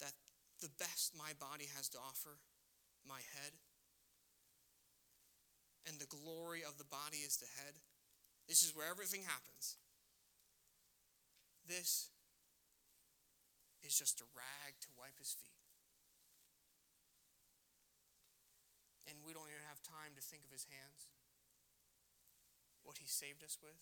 [0.00, 0.12] that
[0.60, 2.38] the best my body has to offer,
[3.08, 3.56] my head,
[5.88, 7.80] and the glory of the body is the head.
[8.46, 9.80] This is where everything happens.
[11.64, 12.12] This
[13.80, 15.56] is just a rag to wipe his feet.
[19.08, 21.08] And we don't even have time to think of his hands,
[22.84, 23.80] what he saved us with,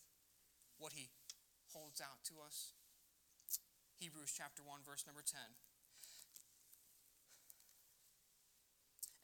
[0.79, 1.11] what he
[1.75, 2.73] holds out to us.
[3.99, 5.37] Hebrews chapter 1, verse number 10.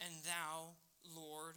[0.01, 1.57] And thou, Lord,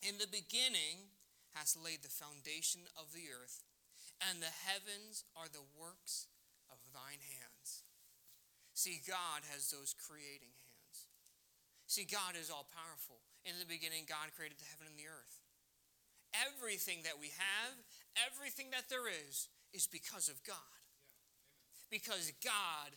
[0.00, 1.12] in the beginning
[1.52, 3.64] hast laid the foundation of the earth
[4.20, 6.28] and the heavens are the works
[6.68, 7.84] of thine hands.
[8.76, 10.96] See, God has those creating hands.
[11.88, 13.24] See, God is all powerful.
[13.44, 15.40] In the beginning, God created the heaven and the earth.
[16.36, 17.74] Everything that we have,
[18.14, 20.80] everything that there is, is because of God.
[21.90, 22.94] Because God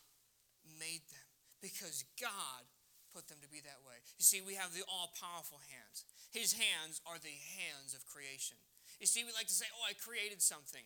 [0.78, 1.28] made them.
[1.64, 2.70] Because God
[3.14, 4.02] put them to be that way.
[4.18, 6.04] You see, we have the all powerful hands.
[6.34, 8.58] His hands are the hands of creation.
[8.98, 10.84] You see, we like to say, oh, I created something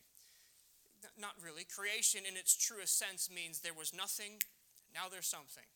[1.18, 1.64] not really.
[1.64, 4.42] Creation, in its truest sense, means there was nothing,
[4.94, 5.66] now there's something.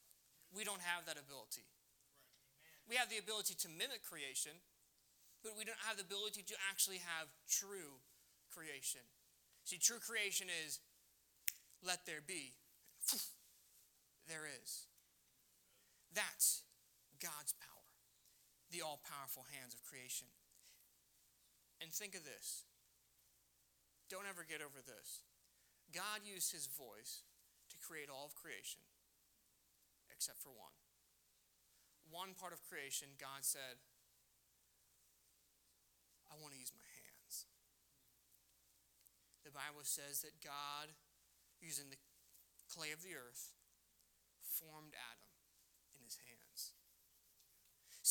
[0.51, 1.65] We don't have that ability.
[2.89, 4.59] We have the ability to mimic creation,
[5.43, 8.03] but we don't have the ability to actually have true
[8.51, 9.07] creation.
[9.65, 10.81] See, true creation is
[11.83, 12.55] let there be.
[14.29, 14.87] There is.
[16.15, 16.63] That's
[17.21, 17.89] God's power,
[18.71, 20.29] the all powerful hands of creation.
[21.81, 22.65] And think of this
[24.13, 25.25] don't ever get over this.
[25.89, 27.25] God used his voice
[27.73, 28.85] to create all of creation,
[30.13, 30.77] except for one.
[32.13, 33.81] One part of creation, God said,
[36.29, 37.49] I want to use my hands.
[39.45, 40.93] The Bible says that God,
[41.61, 42.01] using the
[42.69, 43.57] clay of the earth,
[44.45, 45.22] formed Adam.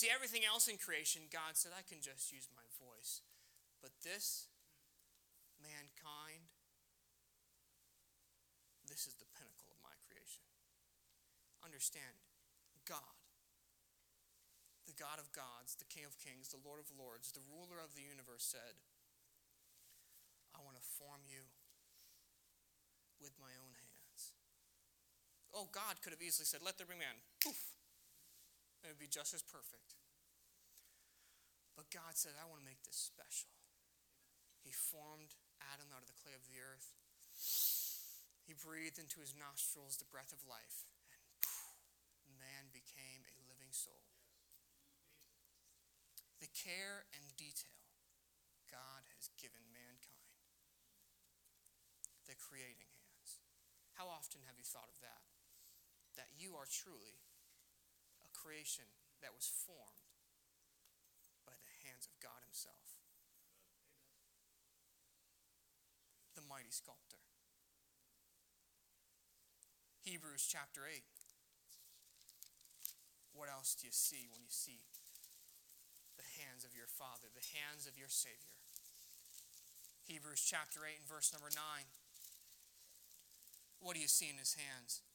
[0.01, 3.21] See, everything else in creation, God said, I can just use my voice.
[3.85, 4.49] But this,
[5.61, 6.49] mankind,
[8.89, 10.41] this is the pinnacle of my creation.
[11.61, 12.17] Understand,
[12.81, 13.13] God,
[14.89, 17.93] the God of gods, the King of kings, the Lord of lords, the ruler of
[17.93, 18.81] the universe said,
[20.57, 21.45] I want to form you
[23.21, 24.33] with my own hands.
[25.53, 27.21] Oh, God could have easily said, Let there be man.
[27.37, 27.80] Poof.
[28.81, 29.93] It would be just as perfect.
[31.77, 33.53] But God said, I want to make this special.
[34.61, 36.93] He formed Adam out of the clay of the earth.
[38.45, 40.85] He breathed into his nostrils the breath of life,
[42.25, 44.05] and man became a living soul.
[46.41, 47.81] The care and detail
[48.67, 50.41] God has given mankind,
[52.25, 53.41] the creating hands.
[53.95, 55.21] How often have you thought of that?
[56.17, 57.21] That you are truly
[58.41, 58.89] creation
[59.21, 60.09] that was formed
[61.45, 62.97] by the hands of God Himself,
[66.33, 67.21] the mighty sculptor.
[70.01, 71.05] Hebrews chapter 8.
[73.37, 74.81] What else do you see when you see
[76.17, 78.57] the hands of your Father, the hands of your Savior?
[80.09, 81.61] Hebrews chapter 8 and verse number 9.
[83.79, 85.05] What do you see in his hands?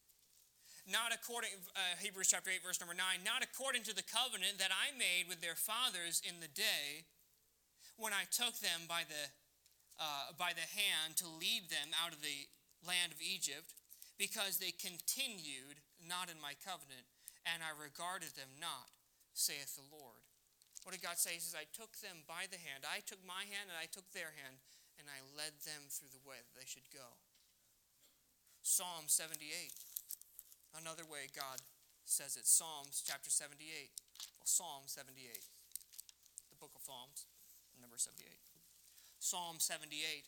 [0.86, 4.70] Not according, uh, Hebrews chapter 8, verse number 9, not according to the covenant that
[4.70, 7.10] I made with their fathers in the day
[7.98, 9.34] when I took them by the,
[9.98, 12.46] uh, by the hand to lead them out of the
[12.86, 13.74] land of Egypt,
[14.14, 17.10] because they continued not in my covenant,
[17.42, 18.86] and I regarded them not,
[19.34, 20.22] saith the Lord.
[20.86, 21.34] What did God say?
[21.34, 22.86] He says, I took them by the hand.
[22.86, 24.62] I took my hand and I took their hand,
[25.02, 27.18] and I led them through the way that they should go.
[28.62, 29.74] Psalm 78.
[30.80, 31.64] Another way God
[32.04, 32.46] says it.
[32.46, 33.90] Psalms chapter 78.
[34.38, 35.40] Well, Psalm 78.
[36.50, 37.26] The book of Psalms,
[37.80, 38.28] number 78.
[39.18, 40.24] Psalm 78.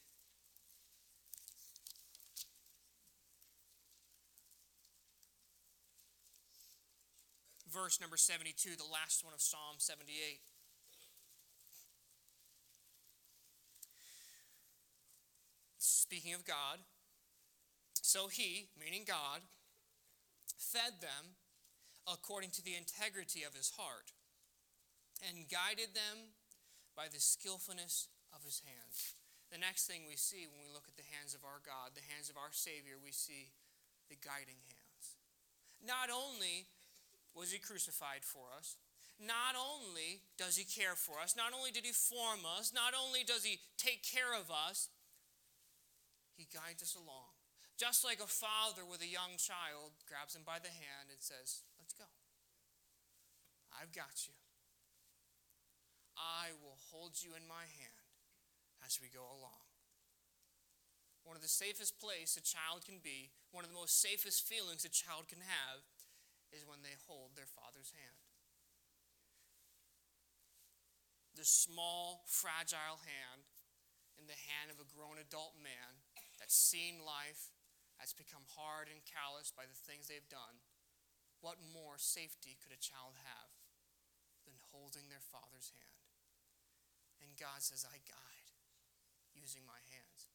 [7.70, 10.40] Verse number 72, the last one of Psalm 78.
[15.76, 16.78] Speaking of God,
[18.00, 19.42] so he, meaning God,
[20.58, 21.38] fed them
[22.04, 24.12] according to the integrity of his heart
[25.22, 26.34] and guided them
[26.98, 29.14] by the skillfulness of his hands.
[29.54, 32.10] The next thing we see when we look at the hands of our God, the
[32.12, 33.54] hands of our Savior, we see
[34.10, 35.16] the guiding hands.
[35.80, 36.68] Not only
[37.32, 38.76] was he crucified for us,
[39.18, 43.24] not only does he care for us, not only did he form us, not only
[43.24, 44.90] does he take care of us,
[46.36, 47.37] he guides us along.
[47.78, 51.62] Just like a father with a young child grabs him by the hand and says,
[51.78, 52.10] Let's go.
[53.70, 54.34] I've got you.
[56.18, 58.10] I will hold you in my hand
[58.82, 59.62] as we go along.
[61.22, 64.82] One of the safest places a child can be, one of the most safest feelings
[64.82, 65.86] a child can have,
[66.50, 68.18] is when they hold their father's hand.
[71.38, 73.46] The small, fragile hand
[74.18, 76.02] in the hand of a grown adult man
[76.40, 77.54] that's seen life,
[77.98, 80.62] has become hard and callous by the things they've done,
[81.42, 83.50] what more safety could a child have
[84.46, 86.02] than holding their father's hand?
[87.22, 88.48] And God says, I guide
[89.34, 90.30] using my hands.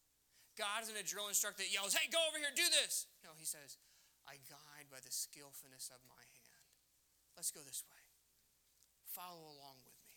[0.55, 3.07] God isn't a drill instructor that yells, Hey, go over here, do this.
[3.23, 3.79] No, He says,
[4.23, 6.67] I guide by the skillfulness of my hand.
[7.35, 8.03] Let's go this way.
[9.09, 10.13] Follow along with me.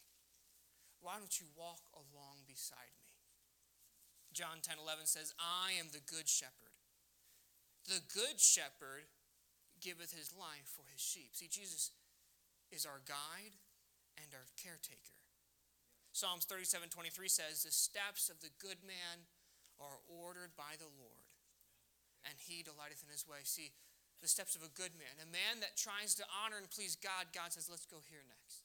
[1.00, 3.16] Why don't you walk along beside me?
[4.32, 6.75] John 10 11 says, I am the good shepherd.
[7.86, 9.06] The good shepherd
[9.80, 11.38] giveth his life for his sheep.
[11.38, 11.94] See, Jesus
[12.74, 13.54] is our guide
[14.18, 15.14] and our caretaker.
[16.10, 19.28] Psalms 37 23 says, The steps of the good man
[19.76, 21.28] are ordered by the Lord,
[22.24, 23.44] and he delighteth in his way.
[23.44, 23.76] See,
[24.24, 27.36] the steps of a good man, a man that tries to honor and please God,
[27.36, 28.64] God says, Let's go here next.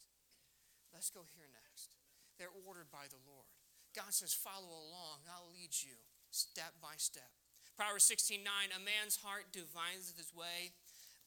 [0.96, 2.00] Let's go here next.
[2.40, 3.52] They're ordered by the Lord.
[3.92, 6.00] God says, Follow along, I'll lead you
[6.32, 7.41] step by step.
[7.82, 10.70] Proverbs 16 9, a man's heart deviseth his way,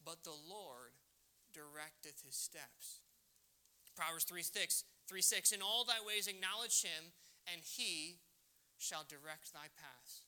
[0.07, 0.95] but the Lord
[1.51, 3.03] directeth his steps.
[3.91, 7.11] Proverbs 3 6, 3 6, in all thy ways acknowledge him,
[7.51, 8.23] and he
[8.79, 10.23] shall direct thy paths.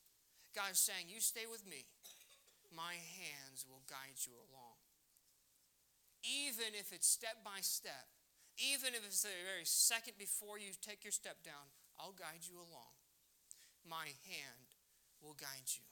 [0.51, 1.87] God is saying, You stay with me,
[2.75, 4.83] my hands will guide you along.
[6.27, 8.11] Even if it's step by step,
[8.59, 12.59] even if it's the very second before you take your step down, I'll guide you
[12.59, 12.99] along.
[13.87, 14.75] My hand
[15.23, 15.87] will guide you.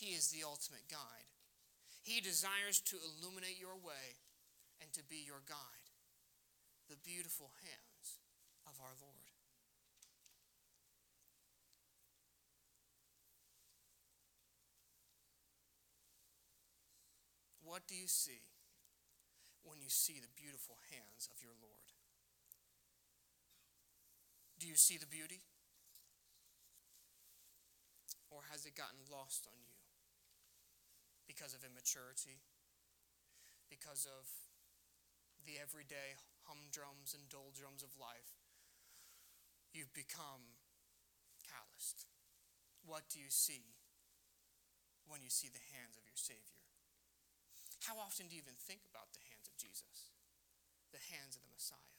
[0.00, 1.28] He is the ultimate guide.
[2.00, 4.16] He desires to illuminate your way
[4.80, 5.92] and to be your guide.
[6.88, 8.16] The beautiful hands
[8.64, 9.28] of our Lord.
[17.62, 18.40] What do you see
[19.62, 21.92] when you see the beautiful hands of your Lord?
[24.58, 25.44] Do you see the beauty?
[28.30, 29.79] Or has it gotten lost on you
[31.30, 32.42] because of immaturity?
[33.70, 34.26] Because of
[35.46, 36.18] the everyday
[36.50, 38.34] humdrums and doldrums of life?
[39.70, 40.58] You've become
[41.46, 42.10] calloused.
[42.82, 43.78] What do you see
[45.06, 46.58] when you see the hands of your Savior?
[47.86, 50.10] How often do you even think about the hands of Jesus,
[50.90, 51.94] the hands of the Messiah?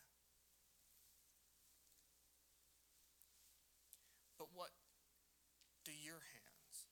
[4.36, 4.76] But what
[5.88, 6.92] do your hands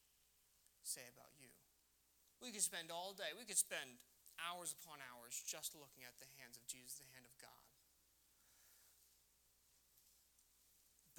[0.88, 1.59] say about you?
[2.40, 4.00] We could spend all day, we could spend
[4.40, 7.68] hours upon hours just looking at the hands of Jesus, the hand of God.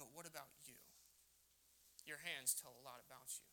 [0.01, 0.81] But what about you?
[2.09, 3.45] Your hands tell a lot about you.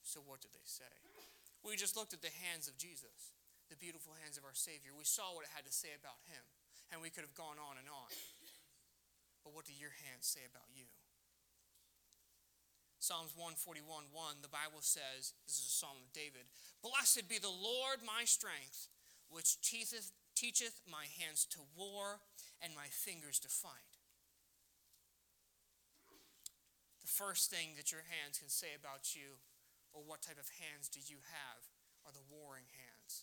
[0.00, 0.88] So, what did they say?
[1.60, 3.36] We just looked at the hands of Jesus,
[3.68, 4.96] the beautiful hands of our Savior.
[4.96, 6.40] We saw what it had to say about him,
[6.88, 8.08] and we could have gone on and on.
[9.44, 10.88] But what do your hands say about you?
[13.06, 16.42] Psalms 141 1, the Bible says, this is a psalm of David
[16.82, 18.90] Blessed be the Lord my strength,
[19.30, 22.18] which teacheth, teacheth my hands to war
[22.58, 24.02] and my fingers to fight.
[26.98, 29.38] The first thing that your hands can say about you
[29.94, 31.62] or what type of hands do you have
[32.02, 33.22] are the warring hands.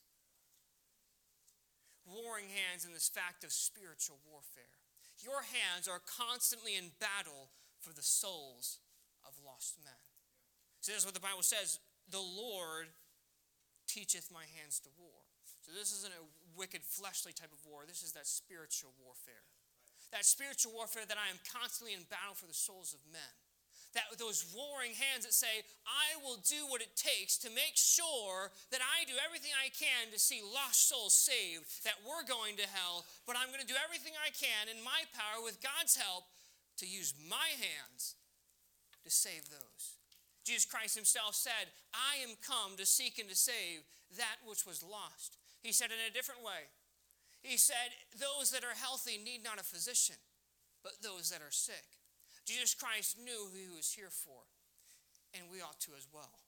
[2.08, 4.80] Warring hands in this fact of spiritual warfare.
[5.20, 7.52] Your hands are constantly in battle
[7.84, 8.80] for the souls
[9.26, 10.02] of lost men.
[10.82, 11.80] So, this is what the Bible says
[12.12, 12.92] the Lord
[13.88, 15.24] teacheth my hands to war.
[15.64, 16.24] So, this isn't a
[16.56, 19.48] wicked fleshly type of war, this is that spiritual warfare.
[20.12, 23.34] That spiritual warfare that I am constantly in battle for the souls of men
[23.94, 28.50] that those warring hands that say, I will do what it takes to make sure
[28.74, 32.68] that I do everything I can to see lost souls saved, that we're going to
[32.74, 36.26] hell, but I'm going to do everything I can in my power with God's help
[36.82, 38.18] to use my hands
[39.04, 40.00] to save those.
[40.44, 43.88] Jesus Christ himself said, I am come to seek and to save
[44.18, 45.40] that which was lost.
[45.64, 46.68] He said in a different way.
[47.42, 50.20] He said, Those that are healthy need not a physician,
[50.84, 52.00] but those that are sick.
[52.44, 54.44] Jesus Christ knew who he was here for,
[55.32, 56.44] and we ought to as well.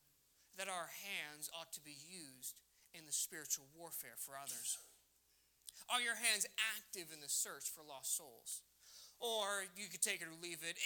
[0.60, 2.60] That our hands ought to be used
[2.92, 4.80] in the spiritual warfare for others.
[5.92, 8.64] Are your hands active in the search for lost souls?
[9.20, 10.78] Or you could take it or leave it.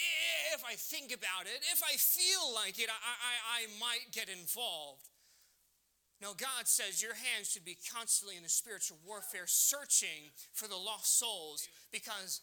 [0.54, 4.28] If I think about it, if I feel like it, I, I, I might get
[4.28, 5.10] involved.
[6.22, 10.76] No, God says your hands should be constantly in the spiritual warfare, searching for the
[10.76, 12.42] lost souls, because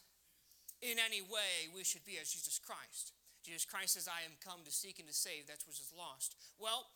[0.82, 3.14] in any way we should be as Jesus Christ.
[3.46, 6.36] Jesus Christ says, I am come to seek and to save that which is lost.
[6.60, 6.88] Well,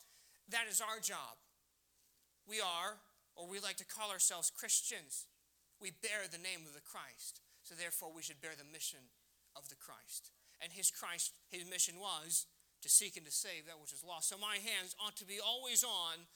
[0.49, 1.39] that is our job.
[2.49, 2.97] We are,
[3.35, 5.27] or we like to call ourselves Christians.
[5.79, 7.39] We bear the name of the Christ.
[7.71, 8.99] So therefore, we should bear the mission
[9.55, 10.35] of the Christ.
[10.59, 12.45] And his Christ, his mission was
[12.83, 14.27] to seek and to save that which is lost.
[14.27, 16.27] So my hands ought to be always on,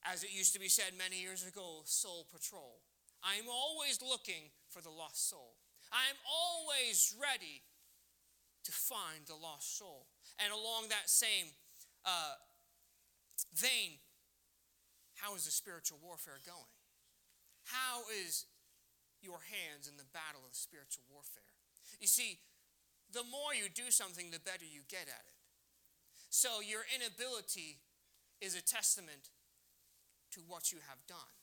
[0.00, 2.80] as it used to be said many years ago, soul patrol.
[3.20, 5.60] I'm always looking for the lost soul.
[5.92, 7.60] I'm always ready
[8.64, 10.06] to find the lost soul.
[10.40, 11.52] And along that same
[12.06, 12.40] uh,
[13.52, 14.00] vein,
[15.20, 16.72] how is the spiritual warfare going?
[17.64, 18.46] How is
[19.24, 21.56] your hands in the battle of spiritual warfare?
[21.98, 22.38] You see,
[23.08, 25.38] the more you do something, the better you get at it.
[26.28, 27.80] So your inability
[28.44, 29.32] is a testament
[30.36, 31.34] to what you have done.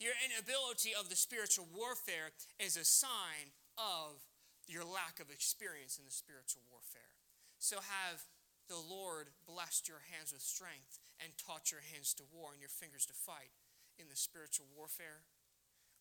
[0.00, 4.18] Your inability of the spiritual warfare is a sign of
[4.66, 7.14] your lack of experience in the spiritual warfare.
[7.60, 8.24] So have
[8.68, 12.72] the Lord blessed your hands with strength and taught your hands to war and your
[12.72, 13.52] fingers to fight
[14.00, 15.28] in the spiritual warfare?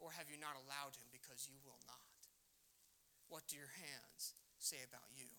[0.03, 2.19] Or have you not allowed him because you will not?
[3.31, 5.31] What do your hands say about you?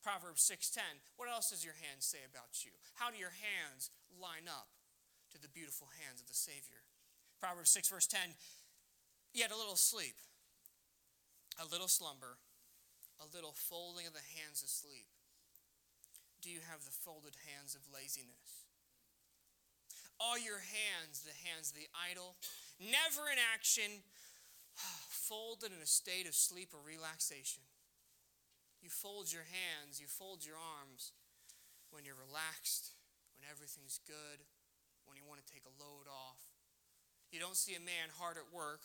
[0.00, 1.04] Proverbs 6:10.
[1.20, 2.72] What else does your hands say about you?
[2.96, 4.72] How do your hands line up
[5.30, 6.88] to the beautiful hands of the Savior?
[7.38, 8.34] Proverbs 6, verse 10
[9.34, 10.16] Yet a little sleep,
[11.60, 12.38] a little slumber,
[13.20, 15.06] a little folding of the hands asleep.
[16.40, 18.64] Do you have the folded hands of laziness?
[20.18, 22.36] Are your hands the hands of the idle,
[22.80, 24.06] never in action,
[25.10, 27.62] folded in a state of sleep or relaxation?
[28.80, 31.12] You fold your hands, you fold your arms
[31.90, 32.94] when you're relaxed,
[33.34, 34.38] when everything's good,
[35.04, 36.54] when you want to take a load off.
[37.34, 38.80] You don't see a man hard at work,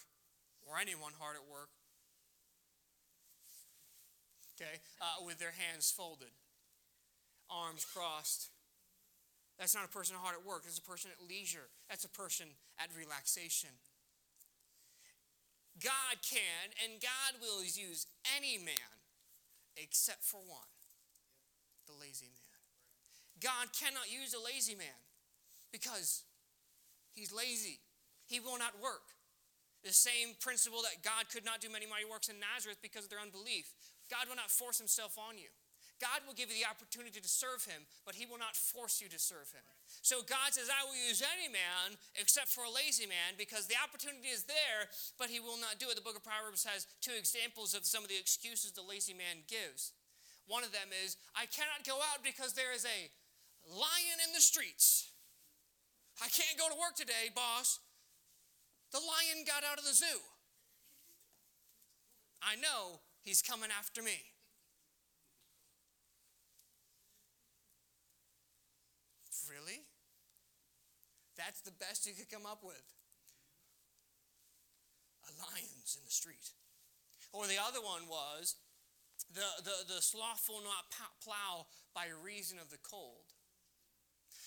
[0.66, 1.70] or anyone hard at work,
[4.56, 6.34] okay, uh, with their hands folded,
[7.50, 8.50] arms crossed.
[9.60, 10.64] That's not a person hard at work.
[10.64, 11.70] That's a person at leisure.
[11.94, 12.50] That's a person
[12.82, 13.70] at relaxation.
[15.78, 18.98] God can and God will use any man
[19.78, 20.74] except for one
[21.86, 22.58] the lazy man.
[23.38, 24.98] God cannot use a lazy man
[25.70, 26.24] because
[27.14, 27.78] he's lazy
[28.26, 29.14] he will not work.
[29.86, 33.12] The same principle that God could not do many mighty works in Nazareth because of
[33.12, 33.70] their unbelief.
[34.10, 35.54] God will not force himself on you.
[36.04, 39.08] God will give you the opportunity to serve him, but he will not force you
[39.08, 39.64] to serve him.
[40.04, 43.80] So God says, I will use any man except for a lazy man because the
[43.80, 45.96] opportunity is there, but he will not do it.
[45.96, 49.48] The book of Proverbs has two examples of some of the excuses the lazy man
[49.48, 49.96] gives.
[50.44, 53.00] One of them is, I cannot go out because there is a
[53.64, 55.08] lion in the streets.
[56.20, 57.80] I can't go to work today, boss.
[58.92, 60.20] The lion got out of the zoo.
[62.44, 64.33] I know he's coming after me.
[71.38, 72.84] That's the best you could come up with.
[75.26, 76.54] A lion's in the street.
[77.34, 78.56] Or the other one was
[79.34, 81.66] the, the, the sloth will not plow
[81.96, 83.34] by reason of the cold.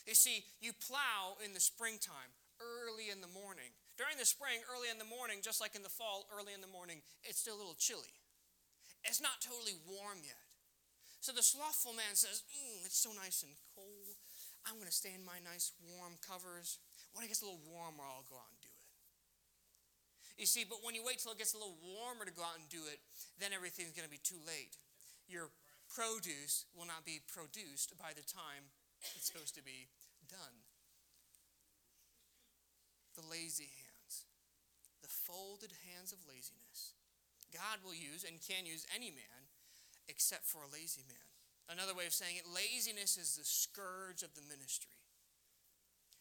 [0.07, 2.31] You see, you plow in the springtime,
[2.63, 3.75] early in the morning.
[3.99, 6.71] During the spring, early in the morning, just like in the fall, early in the
[6.71, 8.15] morning, it's still a little chilly.
[9.03, 10.47] It's not totally warm yet.
[11.19, 14.06] So the slothful man says, mm, It's so nice and cold.
[14.67, 16.83] I'm going to stay in my nice warm covers.
[17.15, 18.83] When it gets a little warmer, I'll go out and do it.
[20.37, 22.61] You see, but when you wait till it gets a little warmer to go out
[22.61, 23.01] and do it,
[23.41, 24.77] then everything's going to be too late.
[25.31, 25.49] Your
[25.89, 28.75] produce will not be produced by the time
[29.17, 29.89] it's supposed to be
[30.29, 30.67] done.
[33.17, 34.29] The lazy hands,
[35.01, 36.93] the folded hands of laziness.
[37.55, 39.49] God will use and can use any man
[40.05, 41.26] except for a lazy man.
[41.69, 45.03] Another way of saying it, laziness is the scourge of the ministry.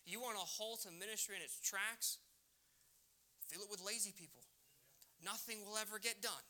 [0.06, 2.18] You want to halt a ministry in its tracks?
[3.50, 4.42] Fill it with lazy people.
[5.24, 6.46] Nothing will ever get done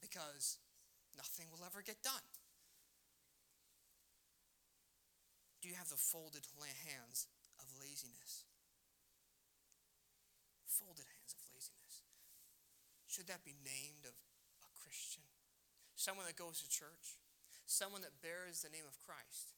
[0.00, 0.58] because
[1.16, 2.26] nothing will ever get done.
[5.62, 6.46] Do you have the folded
[6.84, 7.26] hands
[7.58, 8.44] of laziness?
[10.66, 12.04] Folded hands of laziness.
[13.06, 14.14] Should that be named of
[14.62, 15.22] a Christian?
[15.94, 17.16] Someone that goes to church?
[17.66, 19.56] Someone that bears the name of Christ?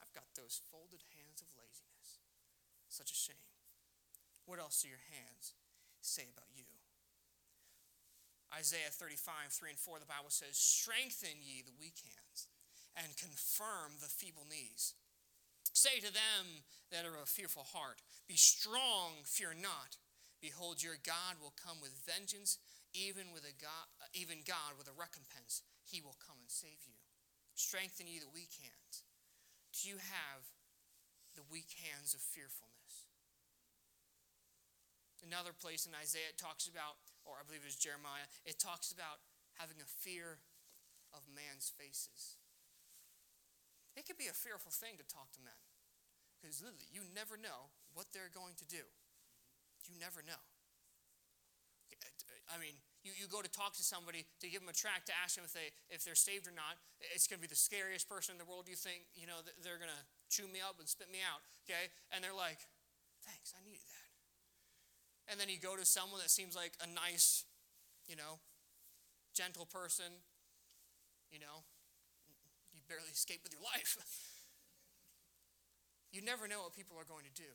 [0.00, 2.24] I've got those folded hands of laziness.
[2.88, 3.48] Such a shame.
[4.46, 5.52] What else do your hands
[6.00, 6.68] say about you?
[8.52, 12.46] Isaiah 35, 3 and 4, the Bible says, Strengthen ye the weak hands
[12.94, 14.94] and confirm the feeble knees.
[15.74, 16.62] Say to them
[16.94, 17.98] that are of fearful heart,
[18.28, 19.98] Be strong, fear not.
[20.38, 22.58] Behold, your God will come with vengeance,
[22.94, 25.66] even with a God, even God with a recompense.
[25.94, 26.98] He will come and save you.
[27.54, 29.06] Strengthen ye the weak hands.
[29.78, 30.42] Do you have
[31.38, 33.06] the weak hands of fearfulness?
[35.22, 38.90] Another place in Isaiah it talks about, or I believe it was Jeremiah, it talks
[38.90, 39.22] about
[39.54, 40.42] having a fear
[41.14, 42.42] of man's faces.
[43.94, 45.62] It could be a fearful thing to talk to men.
[46.42, 48.82] Because literally, you never know what they're going to do.
[49.86, 50.42] You never know.
[52.50, 52.74] I mean,
[53.04, 55.44] you, you go to talk to somebody to give them a tract to ask them
[55.44, 56.80] if, they, if they're saved or not.
[57.12, 58.64] It's going to be the scariest person in the world.
[58.64, 61.92] You think, you know, they're going to chew me up and spit me out, okay?
[62.10, 62.64] And they're like,
[63.28, 64.08] thanks, I needed that.
[65.28, 67.44] And then you go to someone that seems like a nice,
[68.08, 68.40] you know,
[69.36, 70.24] gentle person,
[71.28, 71.64] you know,
[72.72, 74.00] you barely escape with your life.
[76.12, 77.52] you never know what people are going to do.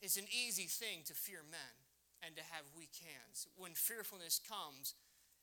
[0.00, 1.85] It's an easy thing to fear men
[2.24, 3.48] and to have weak hands.
[3.56, 4.94] When fearfulness comes,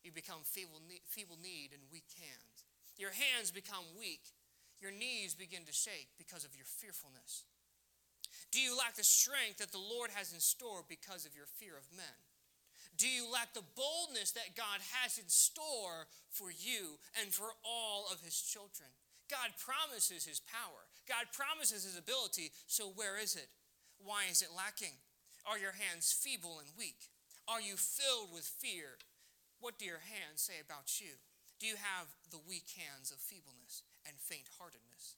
[0.03, 2.67] you become feeble, feeble need and weak hands.
[2.97, 4.34] Your hands become weak.
[4.82, 7.45] Your knees begin to shake because of your fearfulness.
[8.51, 11.74] Do you lack the strength that the Lord has in store because of your fear
[11.78, 12.19] of men?
[12.97, 18.05] Do you lack the boldness that God has in store for you and for all
[18.11, 18.89] of his children?
[19.32, 20.86] God promises his power.
[21.07, 22.51] God promises his ability.
[22.67, 23.49] So where is it?
[23.97, 24.93] Why is it lacking?
[25.45, 27.11] Are your hands feeble and weak?
[27.47, 28.99] Are you filled with fear?
[29.59, 31.19] What do your hands say about you?
[31.59, 35.15] Do you have the weak hands of feebleness and faint heartedness?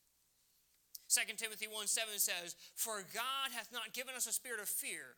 [1.10, 5.18] 2 Timothy 1 7 says, For God hath not given us a spirit of fear,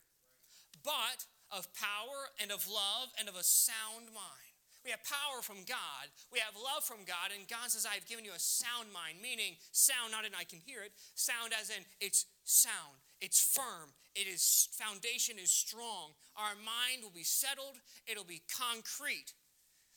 [0.84, 4.48] but of power and of love and of a sound mind.
[4.84, 6.08] We have power from God.
[6.32, 7.34] We have love from God.
[7.34, 10.44] And God says, I have given you a sound mind, meaning sound not in I
[10.44, 16.14] can hear it, sound as in it's sound, it's firm, it is foundation is strong.
[16.36, 19.34] Our mind will be settled, it'll be concrete.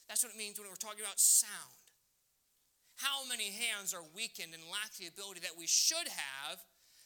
[0.09, 1.81] That's what it means when we're talking about sound.
[2.97, 6.61] How many hands are weakened and lack the ability that we should have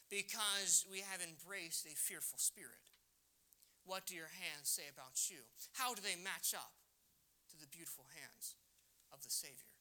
[0.09, 2.91] because we have embraced a fearful spirit?
[3.86, 5.45] What do your hands say about you?
[5.78, 6.74] How do they match up
[7.53, 8.57] to the beautiful hands
[9.13, 9.72] of the Savior?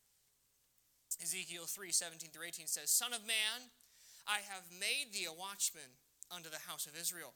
[1.22, 3.72] Ezekiel 3 17 through 18 says, Son of man,
[4.26, 5.96] I have made thee a watchman
[6.30, 7.34] unto the house of Israel.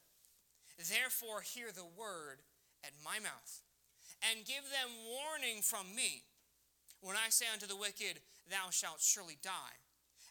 [0.78, 2.40] Therefore, hear the word
[2.84, 3.62] at my mouth,
[4.22, 6.22] and give them warning from me.
[7.00, 8.20] When I say unto the wicked,
[8.50, 9.82] Thou shalt surely die,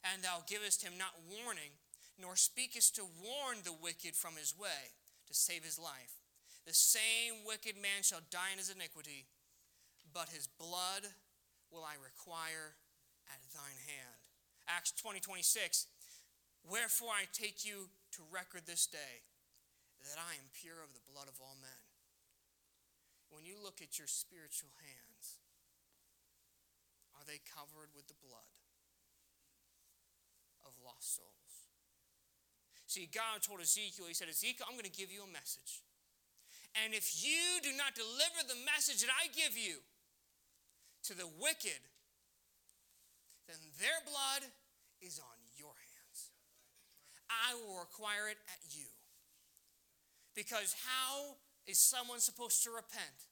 [0.03, 1.78] and thou givest him not warning,
[2.20, 4.95] nor speakest to warn the wicked from his way,
[5.28, 6.18] to save his life,
[6.68, 9.24] the same wicked man shall die in his iniquity,
[10.12, 11.08] but his blood
[11.72, 12.76] will I require
[13.32, 14.20] at thine hand.
[14.68, 15.88] Acts 20 26.
[16.70, 19.26] Wherefore I take you to record this day
[20.08, 21.84] that I am pure of the blood of all men.
[23.34, 25.41] When you look at your spiritual hands,
[27.18, 28.55] are they covered with the blood
[30.64, 31.47] of lost souls?
[32.88, 35.84] See, God told Ezekiel, He said, Ezekiel, I'm going to give you a message.
[36.84, 39.84] And if you do not deliver the message that I give you
[41.10, 41.84] to the wicked,
[43.47, 44.47] then their blood
[45.01, 45.37] is on.
[47.30, 48.88] I will require it at you.
[50.36, 53.28] Because how is someone supposed to repent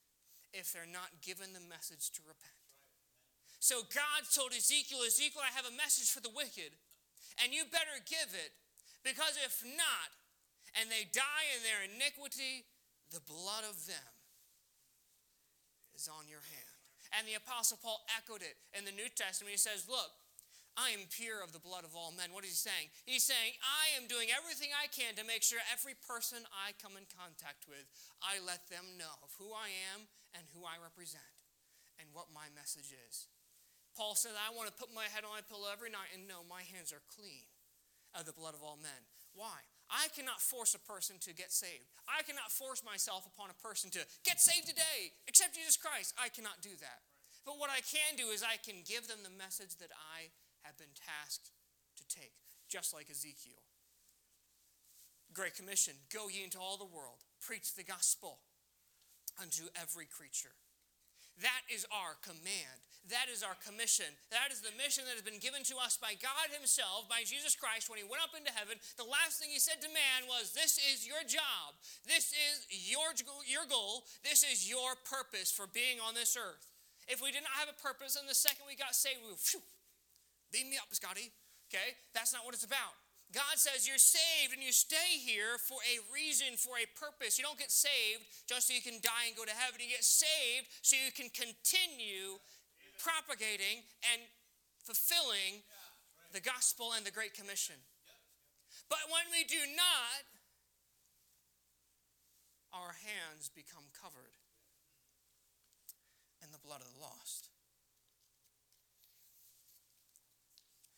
[0.54, 2.60] if they're not given the message to repent?
[3.60, 6.76] So God told Ezekiel, Ezekiel, I have a message for the wicked,
[7.41, 8.54] and you better give it,
[9.02, 10.10] because if not,
[10.76, 12.68] and they die in their iniquity,
[13.14, 14.12] the blood of them
[15.96, 16.76] is on your hand.
[17.16, 19.56] And the Apostle Paul echoed it in the New Testament.
[19.56, 20.12] He says, Look,
[20.76, 22.36] I am pure of the blood of all men.
[22.36, 22.91] What is he saying?
[23.07, 26.99] He's saying, I am doing everything I can to make sure every person I come
[26.99, 27.88] in contact with,
[28.19, 31.23] I let them know of who I am and who I represent
[31.95, 33.32] and what my message is.
[33.95, 36.43] Paul said, I want to put my head on my pillow every night and know
[36.43, 37.47] my hands are clean
[38.11, 39.07] of the blood of all men.
[39.32, 39.63] Why?
[39.88, 41.88] I cannot force a person to get saved.
[42.03, 46.11] I cannot force myself upon a person to get saved today, accept Jesus Christ.
[46.19, 47.07] I cannot do that.
[47.45, 50.34] But what I can do is I can give them the message that I
[50.66, 51.53] have been tasked
[51.97, 52.34] to take,
[52.68, 53.61] just like Ezekiel.
[55.34, 58.39] Great Commission Go ye into all the world, preach the gospel
[59.39, 60.55] unto every creature.
[61.43, 62.80] That is our command.
[63.11, 64.07] That is our commission.
[64.32, 67.53] That is the mission that has been given to us by God Himself, by Jesus
[67.53, 68.80] Christ, when He went up into heaven.
[68.95, 71.76] The last thing He said to man was, This is your job.
[72.07, 73.13] This is your,
[73.45, 74.07] your goal.
[74.24, 76.72] This is your purpose for being on this earth.
[77.05, 79.36] If we did not have a purpose, and the second we got saved, we
[80.56, 81.36] beam me up, Scotty.
[81.68, 81.99] Okay?
[82.16, 82.95] That's not what it's about.
[83.36, 87.36] God says you're saved and you stay here for a reason, for a purpose.
[87.36, 89.84] You don't get saved just so you can die and go to heaven.
[89.84, 92.39] You get saved so you can continue
[93.03, 93.84] propagating
[94.16, 94.24] and
[94.80, 95.60] fulfilling
[96.32, 97.76] the gospel and the Great Commission.
[98.88, 100.24] But when we do not,
[102.72, 104.39] our hands become covered
[106.39, 107.45] in the blood of the lost.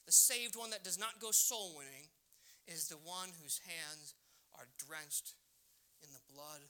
[0.07, 2.07] The saved one that does not go soul winning
[2.63, 4.15] is the one whose hands
[4.55, 5.35] are drenched
[5.99, 6.63] in the blood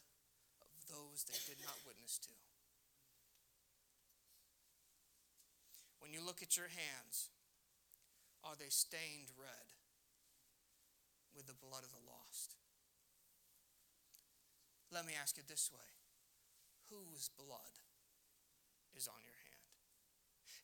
[0.58, 2.34] of those they did not witness to.
[6.02, 7.30] When you look at your hands,
[8.44, 9.70] are they stained red
[11.38, 12.58] with the blood of the lost?
[14.90, 15.94] Let me ask it this way
[16.90, 17.78] Whose blood
[18.98, 19.37] is on your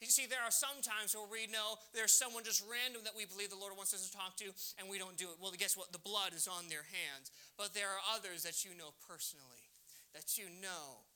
[0.02, 3.26] you see, there are some times where we know there's someone just random that we
[3.26, 5.40] believe the Lord wants us to talk to, and we don't do it.
[5.40, 5.92] Well, guess what?
[5.92, 7.32] The blood is on their hands.
[7.56, 9.72] But there are others that you know personally,
[10.12, 11.08] that you know,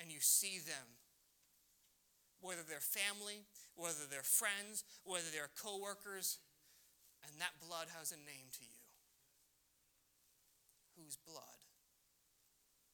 [0.00, 0.98] and you see them.
[2.40, 3.44] Whether they're family,
[3.76, 6.40] whether they're friends, whether they're coworkers,
[7.20, 8.80] and that blood has a name to you.
[10.96, 11.60] Whose blood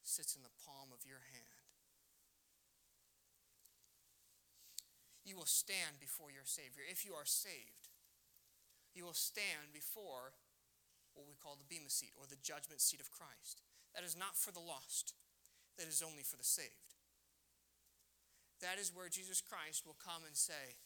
[0.02, 1.45] sits in the palm of your hand?
[5.26, 6.86] You will stand before your Savior.
[6.86, 7.90] If you are saved,
[8.94, 10.38] you will stand before
[11.18, 13.60] what we call the Bema seat or the judgment seat of Christ.
[13.92, 15.18] That is not for the lost,
[15.76, 16.94] that is only for the saved.
[18.62, 20.78] That is where Jesus Christ will come and say,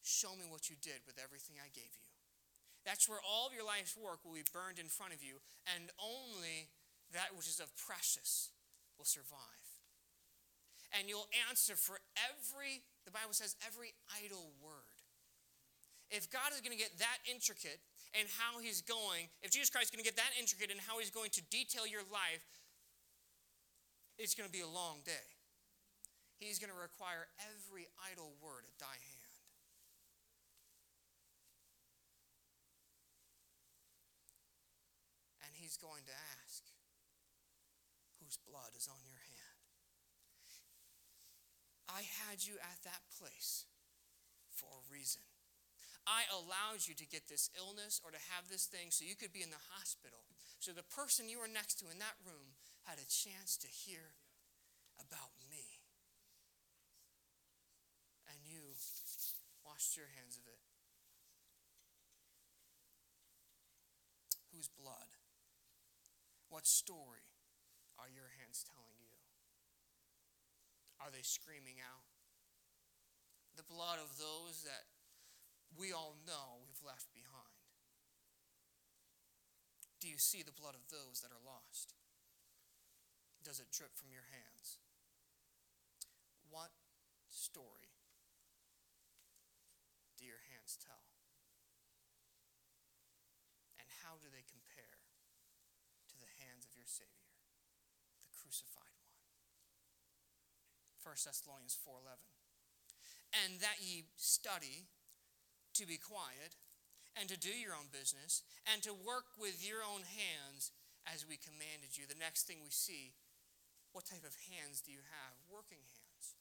[0.00, 2.08] Show me what you did with everything I gave you.
[2.88, 5.92] That's where all of your life's work will be burned in front of you, and
[6.00, 6.72] only
[7.12, 8.48] that which is of precious
[8.96, 9.59] will survive
[10.96, 14.98] and you'll answer for every, the Bible says, every idle word.
[16.10, 17.78] If God is going to get that intricate
[18.18, 20.98] in how he's going, if Jesus Christ is going to get that intricate in how
[20.98, 22.42] he's going to detail your life,
[24.18, 25.30] it's going to be a long day.
[26.42, 29.34] He's going to require every idle word at thy hand.
[35.46, 36.66] And he's going to ask,
[38.18, 39.09] whose blood is on your
[41.90, 43.66] I had you at that place
[44.54, 45.22] for a reason.
[46.06, 49.34] I allowed you to get this illness or to have this thing so you could
[49.34, 50.22] be in the hospital.
[50.62, 52.54] So the person you were next to in that room
[52.86, 54.14] had a chance to hear
[55.02, 55.82] about me.
[58.30, 58.78] And you
[59.66, 60.62] washed your hands of it.
[64.54, 65.16] Whose blood?
[66.48, 67.30] What story
[67.98, 68.99] are your hands telling?
[71.00, 72.04] Are they screaming out?
[73.56, 74.86] The blood of those that
[75.74, 77.58] we all know we've left behind.
[80.00, 81.92] Do you see the blood of those that are lost?
[83.44, 84.80] Does it drip from your hands?
[86.48, 86.72] What
[87.28, 87.96] story
[90.16, 91.10] do your hands tell?
[94.20, 95.00] do they compare
[96.12, 97.40] to the hands of your Savior,
[98.20, 99.16] the crucified one?
[101.02, 102.20] 1 Thessalonians 4:11.
[103.32, 104.88] And that ye study
[105.74, 106.56] to be quiet
[107.16, 110.72] and to do your own business and to work with your own hands
[111.06, 112.06] as we commanded you.
[112.06, 113.14] The next thing we see,
[113.92, 115.34] what type of hands do you have?
[115.48, 116.34] Working hands.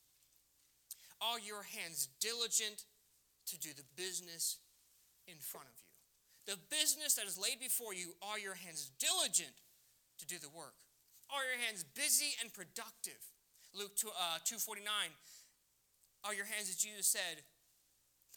[1.21, 2.85] Are your hands diligent
[3.47, 4.57] to do the business
[5.27, 5.89] in front of you?
[6.45, 9.53] The business that is laid before you, are your hands diligent
[10.17, 10.75] to do the work?
[11.29, 13.21] Are your hands busy and productive?
[13.73, 14.85] Luke 2, uh, 249,
[16.25, 17.45] are your hands, as Jesus said,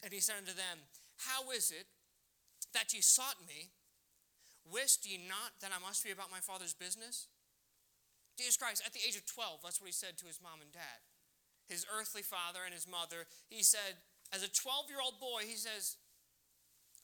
[0.03, 0.85] and he said unto them,
[1.17, 1.87] How is it
[2.73, 3.71] that ye sought me?
[4.63, 7.27] Wist ye not that I must be about my Father's business?
[8.37, 10.71] Jesus Christ, at the age of 12, that's what he said to his mom and
[10.71, 11.03] dad.
[11.67, 14.01] His earthly father and his mother, he said,
[14.33, 15.97] as a 12 year old boy, he says,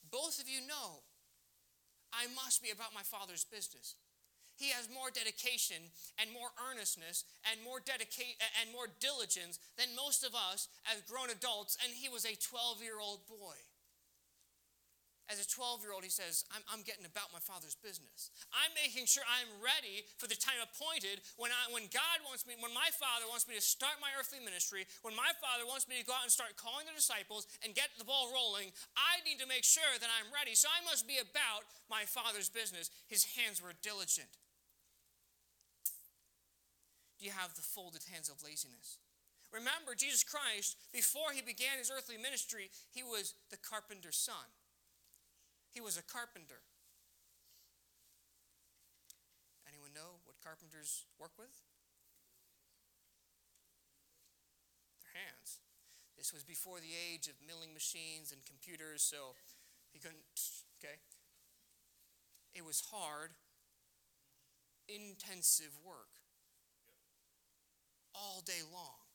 [0.10, 1.06] Both of you know
[2.12, 3.96] I must be about my Father's business.
[4.60, 5.80] He has more dedication
[6.20, 11.32] and more earnestness and more dedicate and more diligence than most of us as grown
[11.32, 13.56] adults, and he was a 12 year old boy.
[15.32, 18.34] As a 12 year old, he says, I'm, I'm, getting about my father's business.
[18.50, 22.58] I'm making sure I'm ready for the time appointed when, I, when God wants me,
[22.58, 26.02] when my father wants me to start my earthly ministry, when my father wants me
[26.02, 28.74] to go out and start calling the disciples and get the ball rolling.
[28.98, 30.58] I need to make sure that I'm ready.
[30.58, 31.62] So I must be about
[31.94, 32.90] my father's business.
[33.06, 34.34] His hands were diligent.
[37.20, 38.98] You have the folded hands of laziness?
[39.52, 44.56] Remember, Jesus Christ, before he began his earthly ministry, he was the carpenter's son.
[45.74, 46.62] He was a carpenter.
[49.68, 51.52] Anyone know what carpenters work with?
[55.02, 55.60] Their hands.
[56.16, 59.34] This was before the age of milling machines and computers, so
[59.92, 60.24] he couldn't,
[60.78, 61.02] okay?
[62.54, 63.32] It was hard,
[64.88, 66.19] intensive work.
[68.20, 69.08] All day long.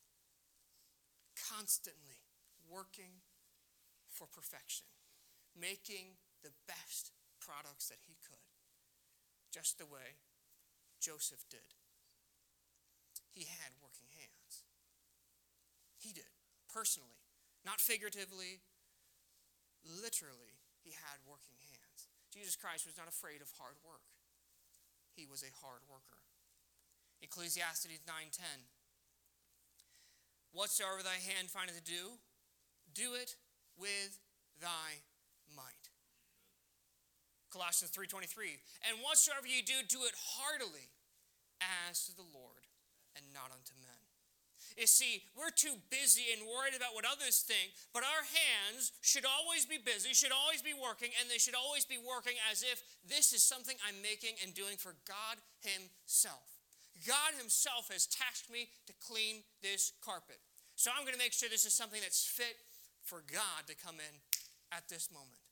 [1.37, 2.25] Constantly
[2.65, 3.21] working
[4.09, 4.89] for perfection.
[5.53, 8.49] Making the best products that he could,
[9.53, 10.17] just the way
[10.97, 11.77] Joseph did.
[13.29, 14.65] He had working hands.
[16.01, 16.33] He did,
[16.65, 17.21] personally,
[17.65, 18.65] not figuratively,
[19.85, 22.09] literally, he had working hands.
[22.33, 24.05] Jesus Christ was not afraid of hard work.
[25.13, 26.21] He was a hard worker.
[27.21, 28.67] Ecclesiastes 9:10
[30.55, 32.15] Whatsoever thy hand findeth to do,
[32.95, 33.35] do it
[33.75, 34.17] with
[34.63, 35.03] thy
[35.51, 35.91] might.
[37.51, 38.63] Colossians 3:23.
[38.87, 40.87] And whatsoever you do, do it heartily
[41.59, 42.67] as to the Lord
[43.15, 43.99] and not unto men.
[44.77, 49.25] You see, we're too busy and worried about what others think, but our hands should
[49.25, 52.81] always be busy, should always be working, and they should always be working as if
[53.03, 56.54] this is something I'm making and doing for God Himself.
[57.03, 60.39] God Himself has tasked me to clean this carpet.
[60.75, 62.55] So I'm going to make sure this is something that's fit
[63.03, 64.15] for God to come in
[64.71, 65.43] at this moment.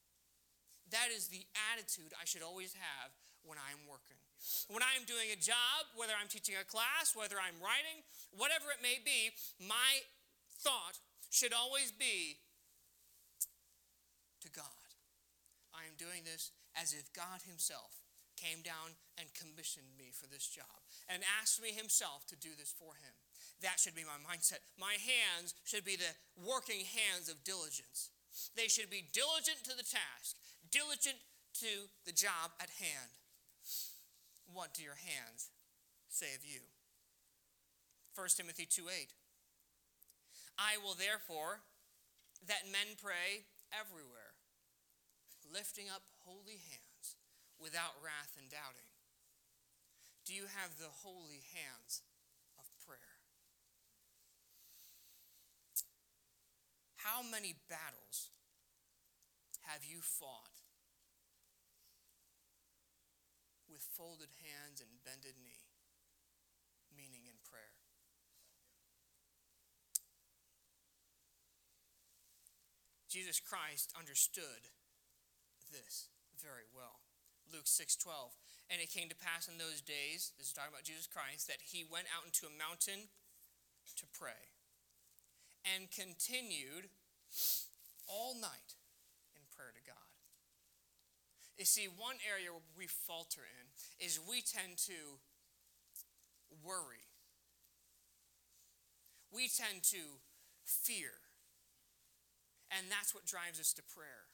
[0.92, 3.12] That is the attitude I should always have
[3.44, 4.20] when I'm working.
[4.68, 8.04] When I am doing a job, whether I'm teaching a class, whether I'm writing,
[8.36, 9.32] whatever it may be,
[9.64, 10.04] my
[10.60, 11.00] thought
[11.32, 12.44] should always be
[14.44, 14.88] to God.
[15.72, 18.03] I am doing this as if God Himself
[18.44, 22.76] came down and commissioned me for this job and asked me Himself to do this
[22.76, 23.16] for Him.
[23.64, 24.60] That should be my mindset.
[24.76, 28.12] My hands should be the working hands of diligence.
[28.60, 30.36] They should be diligent to the task
[30.74, 31.22] diligent
[31.62, 33.14] to the job at hand.
[34.50, 35.54] What do your hands
[36.10, 36.66] say of you?
[38.18, 39.14] 1 Timothy 2 8.
[40.58, 41.62] I will therefore
[42.50, 44.34] that men pray everywhere,
[45.46, 46.83] lifting up holy hands
[47.64, 48.92] without wrath and doubting.
[50.28, 52.04] Do you have the holy hands
[52.60, 53.16] of prayer?
[57.00, 58.32] How many battles
[59.64, 60.64] have you fought
[63.74, 65.66] with folded hands and bended knee,
[66.94, 67.74] meaning in prayer.
[73.10, 74.70] Jesus Christ understood
[75.72, 77.03] this very well.
[77.54, 78.34] Luke 6:12.
[78.70, 81.62] And it came to pass in those days, this is talking about Jesus Christ, that
[81.62, 83.10] he went out into a mountain
[83.96, 84.58] to pray
[85.64, 86.90] and continued
[88.08, 88.76] all night
[89.36, 90.10] in prayer to God.
[91.58, 95.20] You see, one area where we falter in is we tend to
[96.64, 97.06] worry.
[99.32, 100.20] We tend to
[100.64, 101.14] fear.
[102.72, 104.33] And that's what drives us to prayer.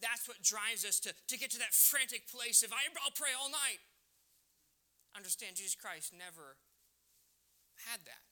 [0.00, 3.52] That's what drives us to, to get to that frantic place of, I'll pray all
[3.52, 3.80] night.
[5.16, 6.56] Understand, Jesus Christ never
[7.88, 8.24] had that.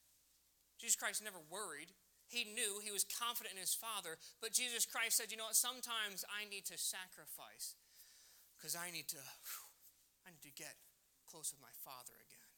[0.81, 1.93] Jesus Christ never worried.
[2.29, 5.57] He knew, he was confident in his Father, but Jesus Christ said, You know what?
[5.57, 7.75] Sometimes I need to sacrifice
[8.55, 9.21] because I need to,
[10.25, 10.77] I need to get
[11.25, 12.49] close with my Father again.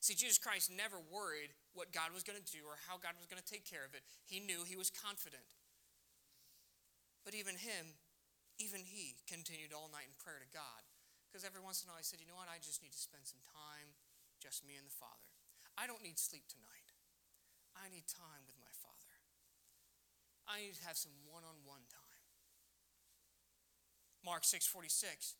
[0.00, 3.26] See, Jesus Christ never worried what God was going to do or how God was
[3.26, 4.06] going to take care of it.
[4.24, 5.42] He knew, he was confident.
[7.26, 7.98] But even him,
[8.62, 10.86] even he continued all night in prayer to God.
[11.26, 12.46] Because every once in a while he said, You know what?
[12.46, 13.98] I just need to spend some time,
[14.38, 15.26] just me and the Father.
[15.74, 16.94] I don't need sleep tonight.
[17.74, 18.86] I need time with my Father.
[20.46, 22.22] I need to have some one on one time.
[24.22, 25.34] Mark 6 46.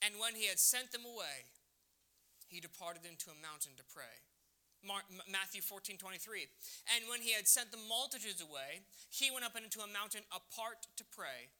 [0.00, 1.52] And when he had sent them away,
[2.48, 4.24] he departed into a mountain to pray.
[4.82, 6.46] Matthew 14, 23.
[6.94, 10.90] And when he had sent the multitudes away, he went up into a mountain apart
[10.98, 11.50] to pray.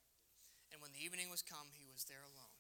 [0.75, 2.57] And when the evening was come, he was there alone.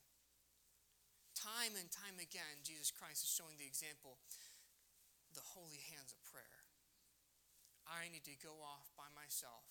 [1.34, 4.20] Time and time again, Jesus Christ is showing the example
[5.34, 6.62] the holy hands of prayer.
[7.88, 9.66] I need to go off by myself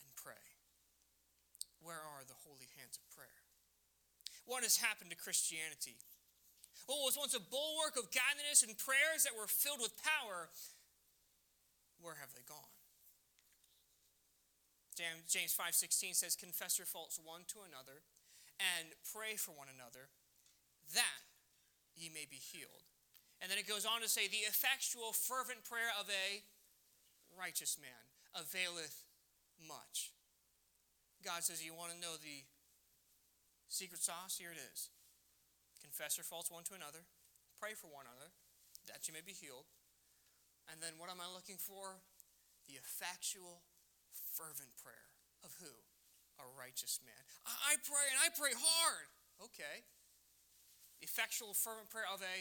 [0.00, 0.40] and pray.
[1.84, 3.48] Where are the holy hands of prayer?
[4.48, 6.00] what has happened to Christianity.
[6.88, 10.48] Oh, what was once a bulwark of godliness and prayers that were filled with power,
[12.00, 12.72] where have they gone?
[15.28, 18.02] James 5:16 says confess your faults one to another
[18.58, 20.10] and pray for one another
[20.94, 21.22] that
[21.94, 22.82] ye may be healed.
[23.40, 26.42] And then it goes on to say the effectual fervent prayer of a
[27.38, 29.04] righteous man availeth
[29.62, 30.10] much.
[31.24, 32.42] God says you want to know the
[33.68, 34.88] Secret sauce, here it is.
[35.88, 37.08] Confess your faults one to another,
[37.56, 38.28] pray for one another,
[38.92, 39.64] that you may be healed.
[40.68, 42.04] And then what am I looking for?
[42.68, 43.64] The effectual,
[44.12, 45.08] fervent prayer
[45.40, 45.72] of who?
[46.44, 47.24] A righteous man.
[47.48, 49.08] I, pray and I pray hard.
[49.48, 49.88] Okay.
[51.00, 52.36] Effectual, fervent prayer of a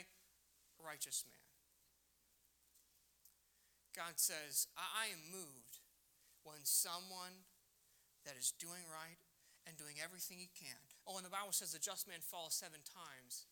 [0.84, 1.48] righteous man.
[3.96, 5.80] God says, I am moved
[6.44, 7.48] when someone
[8.28, 9.18] that is doing right
[9.64, 10.87] and doing everything he can.
[11.08, 13.48] Oh, and the Bible says the just man falls seven times,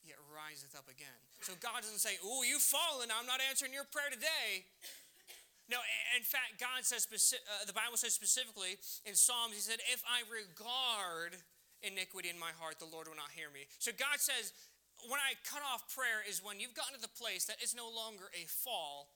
[0.00, 1.20] yet riseth up again.
[1.44, 4.64] So God doesn't say, Oh, you've fallen, I'm not answering your prayer today.
[5.68, 5.80] No,
[6.12, 8.76] in fact, God says, uh, the Bible says specifically
[9.08, 11.40] in Psalms, He said, If I regard
[11.80, 13.64] iniquity in my heart, the Lord will not hear me.
[13.80, 14.52] So God says,
[15.08, 17.88] when I cut off prayer is when you've gotten to the place that it's no
[17.88, 19.12] longer a fall,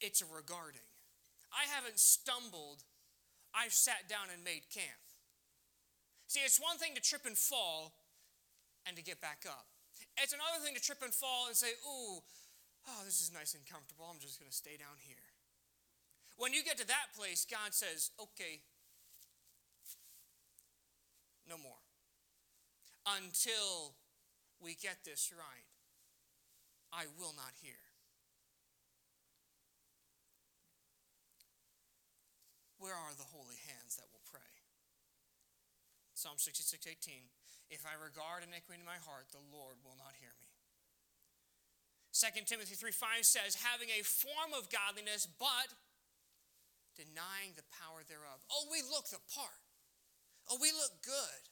[0.00, 0.84] it's a regarding.
[1.52, 2.84] I haven't stumbled
[3.54, 5.11] I've sat down and made camp.
[6.32, 7.92] See, it's one thing to trip and fall
[8.88, 9.68] and to get back up.
[10.16, 12.24] It's another thing to trip and fall and say, ooh,
[12.88, 14.08] oh, this is nice and comfortable.
[14.08, 15.28] I'm just going to stay down here.
[16.40, 18.64] When you get to that place, God says, okay,
[21.44, 21.84] no more.
[23.04, 23.92] Until
[24.56, 25.68] we get this right,
[26.96, 27.76] I will not hear.
[32.78, 34.40] Where are the holy hands that will pray?
[36.22, 37.26] Psalm 66 18.
[37.66, 40.46] If I regard iniquity in my heart, the Lord will not hear me.
[42.14, 45.74] 2 Timothy 3 5 says, having a form of godliness, but
[46.94, 48.38] denying the power thereof.
[48.54, 49.66] Oh, we look the part.
[50.46, 51.42] Oh, we look good.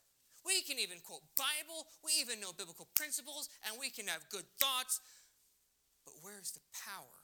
[0.46, 4.46] We can even quote Bible, we even know biblical principles, and we can have good
[4.62, 5.02] thoughts.
[6.06, 7.19] But where's the power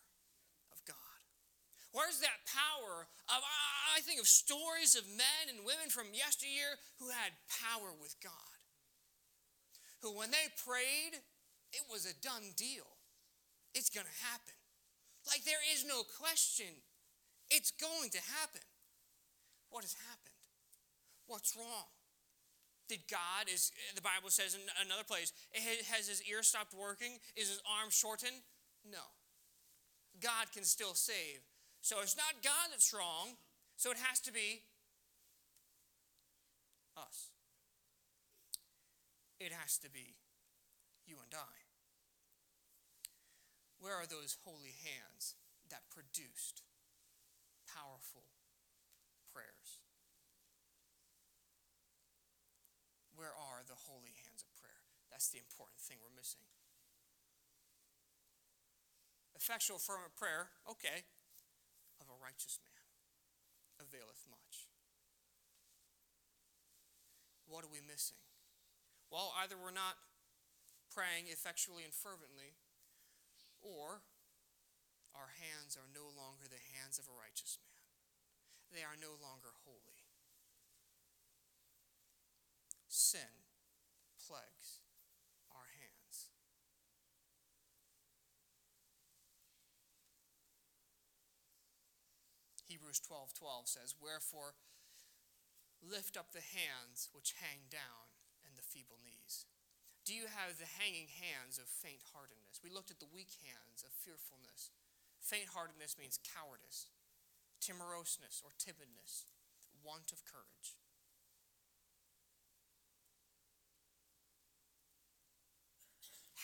[1.97, 7.09] Where's that power of, I think of stories of men and women from yesteryear who
[7.09, 8.61] had power with God.
[10.05, 11.16] Who, when they prayed,
[11.72, 12.84] it was a done deal.
[13.72, 14.53] It's going to happen.
[15.24, 16.68] Like there is no question.
[17.49, 18.61] It's going to happen.
[19.72, 20.36] What has happened?
[21.32, 21.88] What's wrong?
[22.92, 25.32] Did God, is the Bible says in another place,
[25.88, 27.16] has his ear stopped working?
[27.40, 28.44] Is his arm shortened?
[28.84, 29.16] No.
[30.20, 31.40] God can still save
[31.87, 33.39] so it's not God that's wrong,
[33.78, 34.66] so it has to be
[36.99, 37.30] us.
[39.39, 40.18] It has to be
[41.07, 41.55] you and I.
[43.78, 45.39] Where are those holy hands
[45.70, 46.66] that produced
[47.70, 48.34] powerful
[49.30, 49.78] prayers?
[53.14, 54.91] Where are the holy hands of prayer?
[55.14, 56.43] That's the important thing we're missing.
[59.39, 61.07] Effectual, fervent prayer, okay,
[62.01, 62.86] of a righteous man
[63.80, 64.68] availeth much.
[67.47, 68.18] What are we missing?
[69.11, 69.97] Well, either we're not
[70.90, 72.59] praying effectually and fervently,
[73.62, 74.03] or
[75.14, 77.76] our hands are no longer the hands of a righteous man.
[78.74, 80.05] They are no longer holy.
[82.88, 83.47] Sin
[84.18, 84.82] plagues
[85.53, 86.32] our hands.
[92.67, 94.59] Hebrews 12 12 says, Wherefore
[95.79, 98.11] lift up the hands which hang down
[98.43, 99.47] and the feeble knees.
[100.07, 102.62] Do you have the hanging hands of faint heartedness?
[102.62, 104.71] We looked at the weak hands of fearfulness.
[105.19, 106.91] Faint heartedness means cowardice,
[107.59, 109.27] timorousness or timidness,
[109.83, 110.79] want of courage.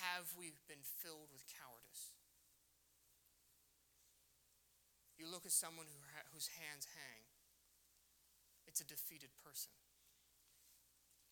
[0.03, 2.12] Have we been filled with cowardice?
[5.23, 7.23] You look at someone who ha- whose hands hang,
[8.67, 9.71] it's a defeated person.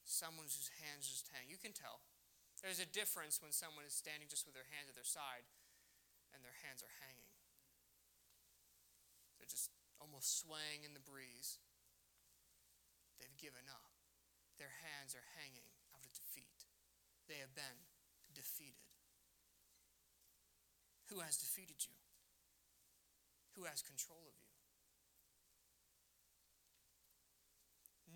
[0.07, 1.51] Someone whose hands just hang.
[1.51, 1.99] You can tell.
[2.63, 5.43] There's a difference when someone is standing just with their hands at their side
[6.31, 7.35] and their hands are hanging.
[9.43, 11.59] They're just almost swaying in the breeze.
[13.19, 13.91] They've given up.
[14.55, 16.71] Their hands are hanging out of defeat.
[17.27, 17.91] They have been
[18.39, 18.87] defeated.
[21.11, 22.00] Who has defeated you?
[23.57, 24.51] Who has control of you?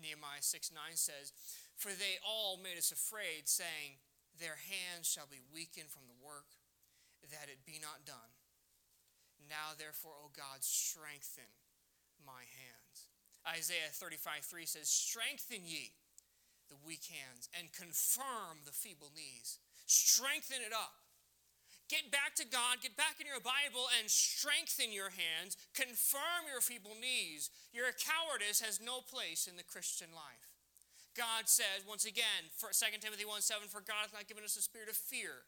[0.01, 1.33] Nehemiah 6 9 says,
[1.75, 3.97] For they all made us afraid, saying,
[4.37, 6.61] Their hands shall be weakened from the work,
[7.31, 8.37] that it be not done.
[9.49, 11.49] Now, therefore, O God, strengthen
[12.21, 13.09] my hands.
[13.45, 15.93] Isaiah 35 3 says, Strengthen ye
[16.69, 19.59] the weak hands and confirm the feeble knees.
[19.85, 21.04] Strengthen it up.
[21.85, 25.53] Get back to God, get back in your Bible, and strengthen your hands.
[25.77, 27.53] Confirm your feeble knees.
[27.69, 30.49] Your cowardice has no place in the Christian life.
[31.13, 34.57] God says, once again, for 2 Timothy 1 7, For God hath not given us
[34.57, 35.45] a spirit of fear,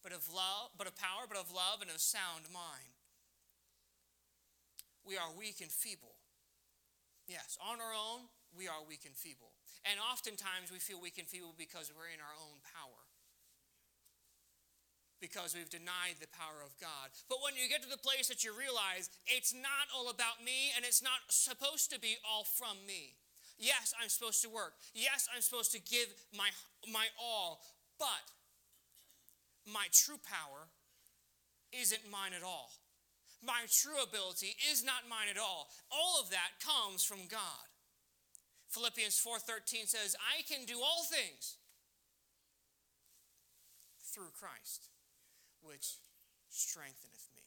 [0.00, 2.96] but of love, but of power, but of love, and of sound mind.
[5.04, 6.16] We are weak and feeble.
[7.28, 9.52] Yes, on our own, we are weak and feeble.
[9.84, 13.09] And oftentimes we feel weak and feeble because we're in our own power
[15.20, 17.12] because we've denied the power of God.
[17.28, 20.72] But when you get to the place that you realize it's not all about me
[20.76, 23.14] and it's not supposed to be all from me.
[23.58, 24.74] Yes, I'm supposed to work.
[24.94, 26.48] Yes, I'm supposed to give my,
[26.90, 27.60] my all.
[27.98, 28.32] But
[29.68, 30.68] my true power
[31.72, 32.72] isn't mine at all.
[33.44, 35.68] My true ability is not mine at all.
[35.90, 37.68] All of that comes from God.
[38.68, 41.56] Philippians 4:13 says, "I can do all things
[44.12, 44.89] through Christ."
[45.62, 45.98] Which
[46.48, 47.40] strengtheneth me.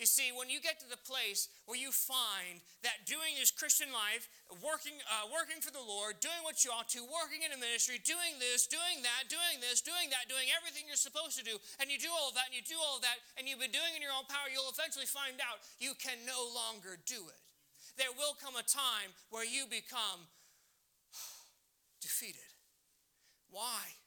[0.00, 3.92] You see, when you get to the place where you find that doing this Christian
[3.92, 4.30] life,
[4.64, 8.00] working, uh, working for the Lord, doing what you ought to, working in a ministry,
[8.00, 11.92] doing this, doing that, doing this, doing that, doing everything you're supposed to do, and
[11.92, 13.92] you do all of that, and you do all of that, and you've been doing
[13.92, 17.42] in your own power, you'll eventually find out you can no longer do it.
[18.00, 20.24] There will come a time where you become
[22.00, 22.48] defeated.
[23.52, 24.01] Why?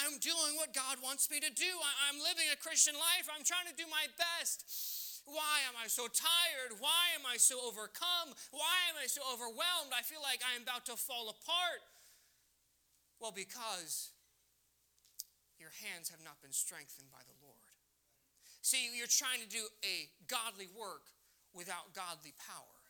[0.00, 1.72] I'm doing what God wants me to do.
[2.08, 3.28] I'm living a Christian life.
[3.28, 4.64] I'm trying to do my best.
[5.28, 6.80] Why am I so tired?
[6.80, 8.34] Why am I so overcome?
[8.50, 9.94] Why am I so overwhelmed?
[9.94, 11.82] I feel like I am about to fall apart.
[13.20, 14.10] Well, because
[15.62, 17.54] your hands have not been strengthened by the Lord.
[18.66, 21.14] See, you're trying to do a godly work
[21.54, 22.82] without godly power.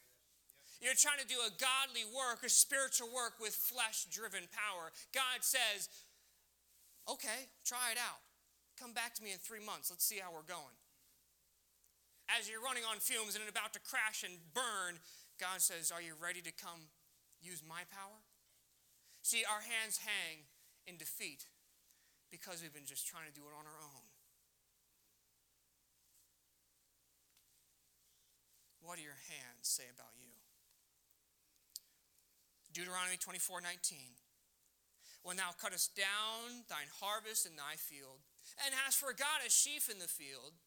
[0.81, 4.91] You're trying to do a godly work, a spiritual work with flesh driven power.
[5.15, 5.93] God says,
[7.09, 8.23] Okay, try it out.
[8.79, 9.91] Come back to me in three months.
[9.91, 10.79] Let's see how we're going.
[12.31, 15.03] As you're running on fumes and about to crash and burn,
[15.39, 16.89] God says, Are you ready to come
[17.43, 18.23] use my power?
[19.23, 20.47] See, our hands hang
[20.87, 21.47] in defeat
[22.31, 24.07] because we've been just trying to do it on our own.
[28.83, 30.35] What do your hands say about you?
[32.73, 34.22] Deuteronomy 24 19
[35.23, 38.21] when thou cuttest down thine harvest in thy field,
[38.65, 40.59] and hast forgot a sheaf in the field,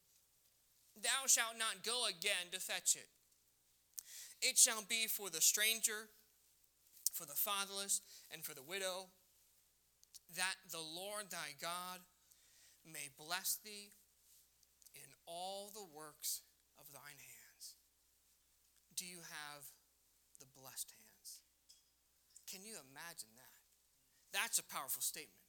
[0.95, 3.11] thou shalt not go again to fetch it.
[4.41, 6.07] It shall be for the stranger,
[7.11, 8.01] for the fatherless,
[8.31, 9.11] and for the widow,
[10.35, 11.99] that the Lord thy God
[12.85, 13.91] may bless thee
[14.95, 16.41] in all the works
[16.79, 17.75] of thine hands.
[18.95, 19.67] Do you have
[20.39, 21.39] the blessed hands?
[22.47, 23.34] Can you imagine?
[24.35, 25.39] That's a powerful statement.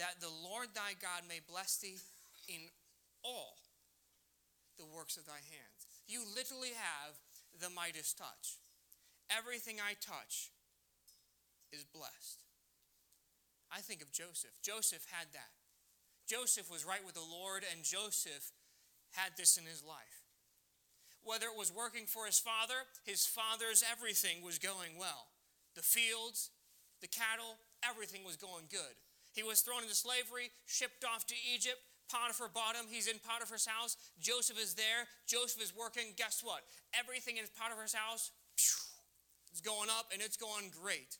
[0.00, 2.00] That the Lord thy God may bless thee
[2.48, 2.72] in
[3.22, 3.60] all
[4.80, 5.84] the works of thy hands.
[6.08, 7.20] You literally have
[7.60, 8.56] the Midas touch.
[9.28, 10.48] Everything I touch
[11.70, 12.40] is blessed.
[13.70, 14.56] I think of Joseph.
[14.62, 15.52] Joseph had that.
[16.28, 18.52] Joseph was right with the Lord, and Joseph
[19.12, 20.24] had this in his life.
[21.24, 25.28] whether it was working for his father, his father's everything was going well.
[25.74, 26.50] The fields,
[27.00, 27.56] the cattle,
[27.88, 28.94] everything was going good.
[29.32, 31.80] He was thrown into slavery, shipped off to Egypt.
[32.10, 32.84] Potiphar bought him.
[32.90, 33.96] He's in Potiphar's house.
[34.20, 35.08] Joseph is there.
[35.26, 36.12] Joseph is working.
[36.16, 36.60] Guess what?
[36.92, 38.30] Everything in Potiphar's house
[39.52, 41.16] is going up and it's going great.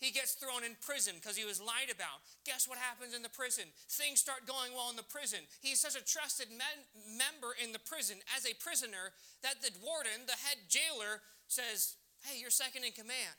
[0.00, 2.26] He gets thrown in prison because he was lied about.
[2.42, 3.70] Guess what happens in the prison?
[3.86, 5.46] Things start going well in the prison.
[5.60, 9.14] He's such a trusted men- member in the prison as a prisoner
[9.46, 11.94] that the warden, the head jailer, says,
[12.26, 13.38] Hey, you're second in command.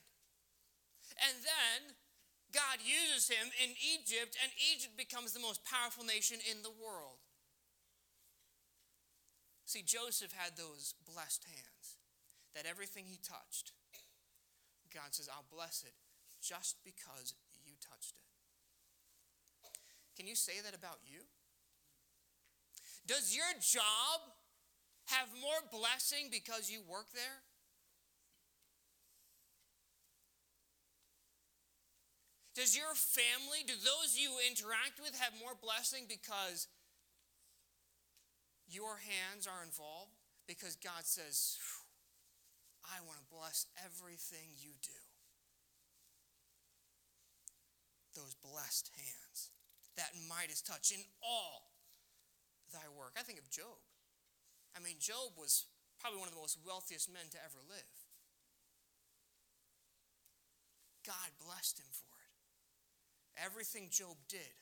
[1.20, 2.00] And then
[2.54, 7.18] God uses him in Egypt, and Egypt becomes the most powerful nation in the world.
[9.66, 11.98] See, Joseph had those blessed hands
[12.54, 13.74] that everything he touched,
[14.94, 15.98] God says, I'll bless it
[16.38, 17.34] just because
[17.66, 18.30] you touched it.
[20.16, 21.26] Can you say that about you?
[23.08, 24.22] Does your job
[25.10, 27.42] have more blessing because you work there?
[32.56, 36.68] Does your family, do those you interact with have more blessing because
[38.68, 40.14] your hands are involved?
[40.48, 41.58] Because God says,
[42.86, 45.04] I want to bless everything you do.
[48.16, 49.50] those blessed hands,
[49.98, 51.74] that Midas touch in all
[52.72, 53.14] thy work.
[53.18, 53.82] I think of Job.
[54.74, 55.66] I mean, Job was
[56.02, 57.94] probably one of the most wealthiest men to ever live.
[61.06, 62.03] God blessed him for.
[63.38, 64.54] Everything Job did,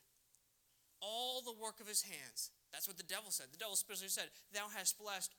[1.02, 2.52] all the work of his hands.
[2.72, 3.48] That's what the devil said.
[3.52, 5.36] The devil specifically said, Thou hast blessed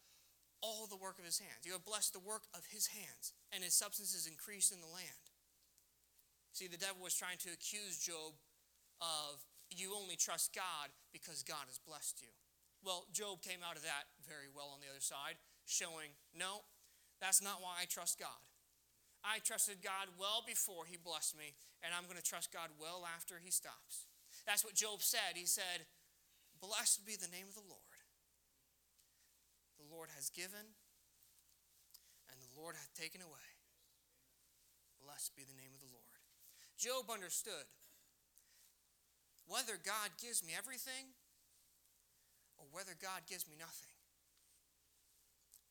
[0.61, 1.65] all the work of his hands.
[1.65, 4.93] You have blessed the work of his hands, and his substance is increased in the
[4.93, 5.25] land.
[6.53, 8.37] See, the devil was trying to accuse Job
[9.01, 9.41] of
[9.73, 12.29] you only trust God because God has blessed you.
[12.85, 16.63] Well, Job came out of that very well on the other side, showing, no,
[17.21, 18.43] that's not why I trust God.
[19.23, 23.07] I trusted God well before he blessed me, and I'm going to trust God well
[23.07, 24.11] after he stops.
[24.47, 25.39] That's what Job said.
[25.39, 25.87] He said,
[26.59, 28.03] Blessed be the name of the Lord.
[29.79, 30.75] The Lord has given,
[32.31, 33.51] and the Lord hath taken away.
[35.03, 36.23] Blessed be the name of the Lord.
[36.79, 37.67] Job understood
[39.47, 41.15] whether God gives me everything
[42.59, 43.95] or whether God gives me nothing,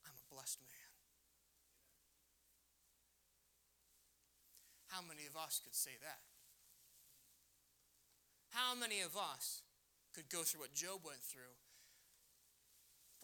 [0.04, 0.71] I'm a blessed man.
[4.92, 6.20] How many of us could say that?
[8.52, 9.64] How many of us
[10.12, 11.56] could go through what Job went through?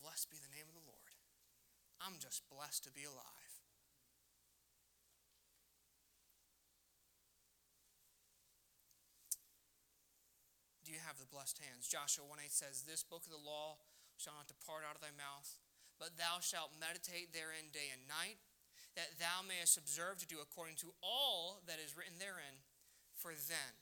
[0.00, 1.12] Blessed be the name of the Lord.
[2.00, 3.48] I'm just blessed to be alive.
[10.88, 11.84] do you have the blessed hands?
[11.84, 13.76] Joshua 1 8 says, This book of the law
[14.16, 15.60] shall not depart out of thy mouth,
[16.00, 18.40] but thou shalt meditate therein day and night,
[18.96, 22.64] that thou mayest observe to do according to all that is written therein.
[23.14, 23.74] For then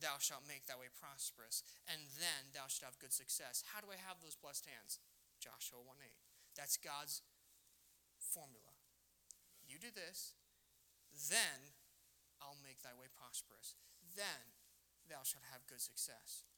[0.00, 3.66] thou shalt make thy way prosperous, and then thou shalt have good success.
[3.74, 5.02] How do I have those blessed hands?
[5.38, 6.10] Joshua 1 8.
[6.56, 7.22] That's God's
[8.18, 8.74] formula.
[9.66, 10.34] You do this,
[11.12, 11.76] then
[12.40, 13.76] I'll make thy way prosperous.
[14.16, 14.56] Then
[15.06, 16.48] thou shalt have good success.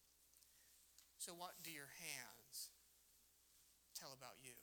[1.19, 2.73] So, what do your hands
[3.93, 4.57] tell about you?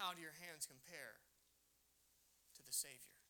[0.00, 1.20] How do your hands compare
[2.56, 3.20] to the Savior?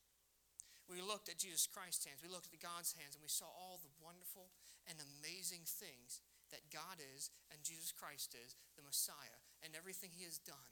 [0.86, 3.82] We looked at Jesus Christ's hands, we looked at God's hands, and we saw all
[3.82, 4.54] the wonderful
[4.86, 6.22] and amazing things
[6.54, 10.70] that God is and Jesus Christ is, the Messiah, and everything He has done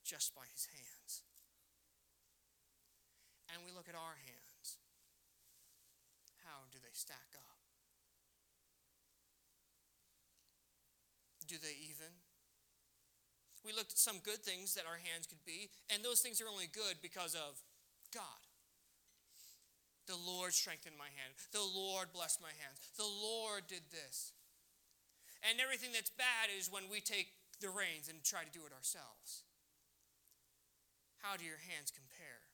[0.00, 1.24] just by His hands.
[3.52, 4.80] And we look at our hands
[6.48, 7.60] How do they stack up?
[11.44, 12.23] Do they even?
[13.64, 16.52] We looked at some good things that our hands could be, and those things are
[16.52, 17.56] only good because of
[18.12, 18.44] God.
[20.04, 21.32] The Lord strengthened my hand.
[21.48, 22.76] The Lord blessed my hands.
[23.00, 24.36] The Lord did this.
[25.40, 28.76] And everything that's bad is when we take the reins and try to do it
[28.76, 29.48] ourselves.
[31.24, 32.44] How do your hands compare?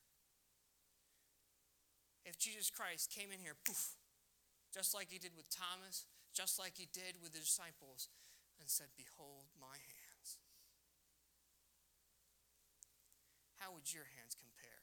[2.23, 3.99] If Jesus Christ came in here, poof,
[4.71, 8.07] just like he did with Thomas, just like he did with the disciples,
[8.59, 10.00] and said, Behold my hands.
[13.61, 14.81] How would your hands compare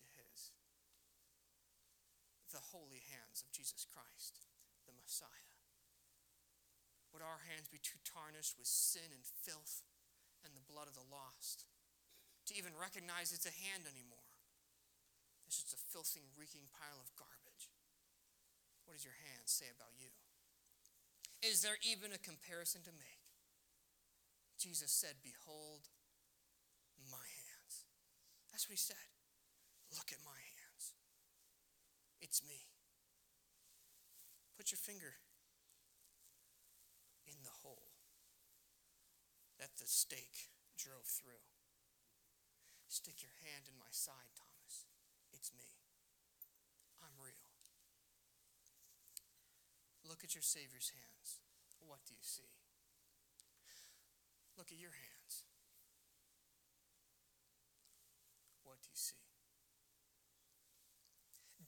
[0.00, 0.56] to his?
[2.56, 4.40] The holy hands of Jesus Christ,
[4.88, 5.60] the Messiah.
[7.12, 9.84] Would our hands be too tarnished with sin and filth
[10.40, 11.68] and the blood of the lost
[12.48, 14.32] to even recognize it's a hand anymore?
[15.44, 17.68] It's just a filthy, reeking pile of garbage.
[18.88, 20.16] What does your hand say about you?
[21.44, 23.28] Is there even a comparison to make?
[24.56, 25.92] Jesus said, Behold.
[28.60, 29.08] That's what he said.
[29.88, 30.92] Look at my hands.
[32.20, 32.68] It's me.
[34.52, 35.16] Put your finger
[37.24, 37.96] in the hole
[39.56, 41.40] that the stake drove through.
[42.84, 44.84] Stick your hand in my side, Thomas.
[45.32, 45.80] It's me.
[47.00, 47.48] I'm real.
[50.04, 51.40] Look at your Savior's hands.
[51.80, 52.52] What do you see?
[54.60, 55.48] Look at your hands.
[58.70, 59.18] What do you see?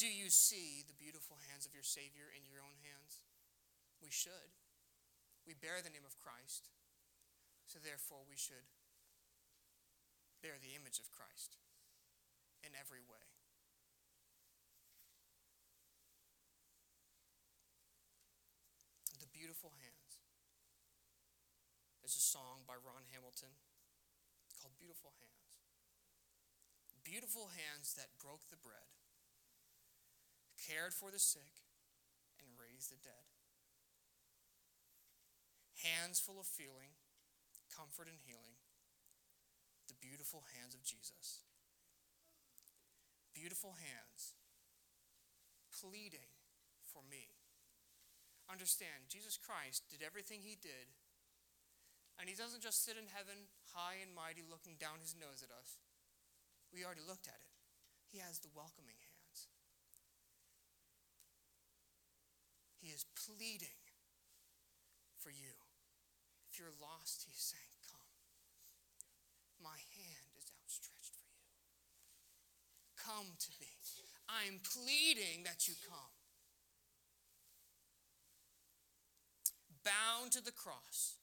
[0.03, 3.23] Do you see the beautiful hands of your Savior in your own hands?
[4.03, 4.51] We should.
[5.47, 6.75] We bear the name of Christ,
[7.71, 8.67] so therefore we should
[10.43, 11.55] bear the image of Christ
[12.67, 13.31] in every way.
[19.23, 20.19] The beautiful hands.
[22.03, 23.55] There's a song by Ron Hamilton
[24.59, 25.51] called Beautiful Hands.
[27.07, 28.91] Beautiful hands that broke the bread,
[30.63, 31.67] cared for the sick,
[32.39, 33.27] and raised the dead.
[35.83, 36.95] Hands full of feeling,
[37.75, 38.63] comfort, and healing.
[39.91, 41.43] The beautiful hands of Jesus.
[43.35, 44.39] Beautiful hands
[45.75, 46.31] pleading
[46.87, 47.35] for me.
[48.47, 50.95] Understand, Jesus Christ did everything he did
[52.23, 55.51] and he doesn't just sit in heaven, high and mighty, looking down his nose at
[55.51, 55.81] us.
[56.71, 57.53] We already looked at it.
[58.07, 59.12] He has the welcoming hands.
[62.83, 63.79] He is pleading
[65.23, 65.55] for you.
[66.51, 68.11] If you're lost, he's saying, Come.
[69.63, 71.47] My hand is outstretched for you.
[72.99, 73.71] Come to me.
[74.27, 76.11] I'm pleading that you come.
[79.87, 81.23] Bound to the cross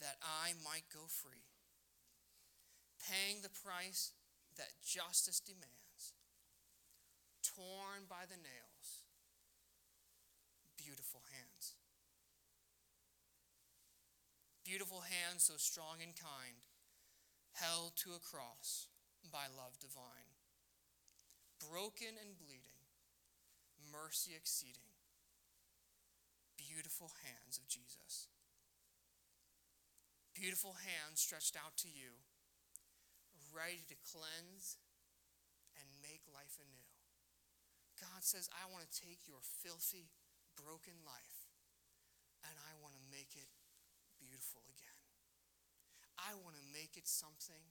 [0.00, 1.48] that I might go free,
[3.00, 4.12] paying the price
[4.56, 6.12] that justice demands,
[7.42, 9.04] torn by the nails,
[10.76, 11.76] beautiful hands.
[14.66, 16.58] Beautiful hands so strong and kind,
[17.54, 18.90] held to a cross
[19.30, 20.34] by love divine,
[21.62, 22.82] broken and bleeding,
[23.78, 24.90] mercy exceeding,
[26.58, 28.26] beautiful hands of Jesus
[30.36, 32.12] beautiful hands stretched out to you,
[33.56, 34.76] ready to cleanse
[35.80, 36.92] and make life anew.
[37.96, 40.12] God says, I want to take your filthy,
[40.52, 41.48] broken life
[42.44, 43.48] and I want to make it
[44.20, 45.00] beautiful again.
[46.26, 47.62] I want to make it something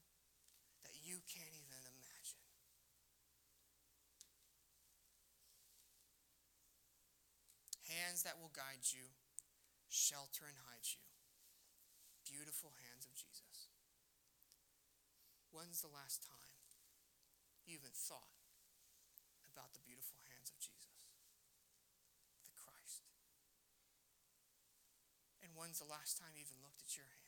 [0.87, 2.39] that you can't even imagine.
[7.91, 9.11] Hands that will guide you,
[9.91, 11.03] shelter and hide you
[12.25, 13.69] beautiful hands of Jesus.
[15.53, 16.57] When's the last time
[17.63, 18.33] you even thought
[19.47, 20.99] about the beautiful hands of Jesus,
[22.43, 23.07] the Christ?
[25.39, 27.24] And when's the last time you even looked at your hands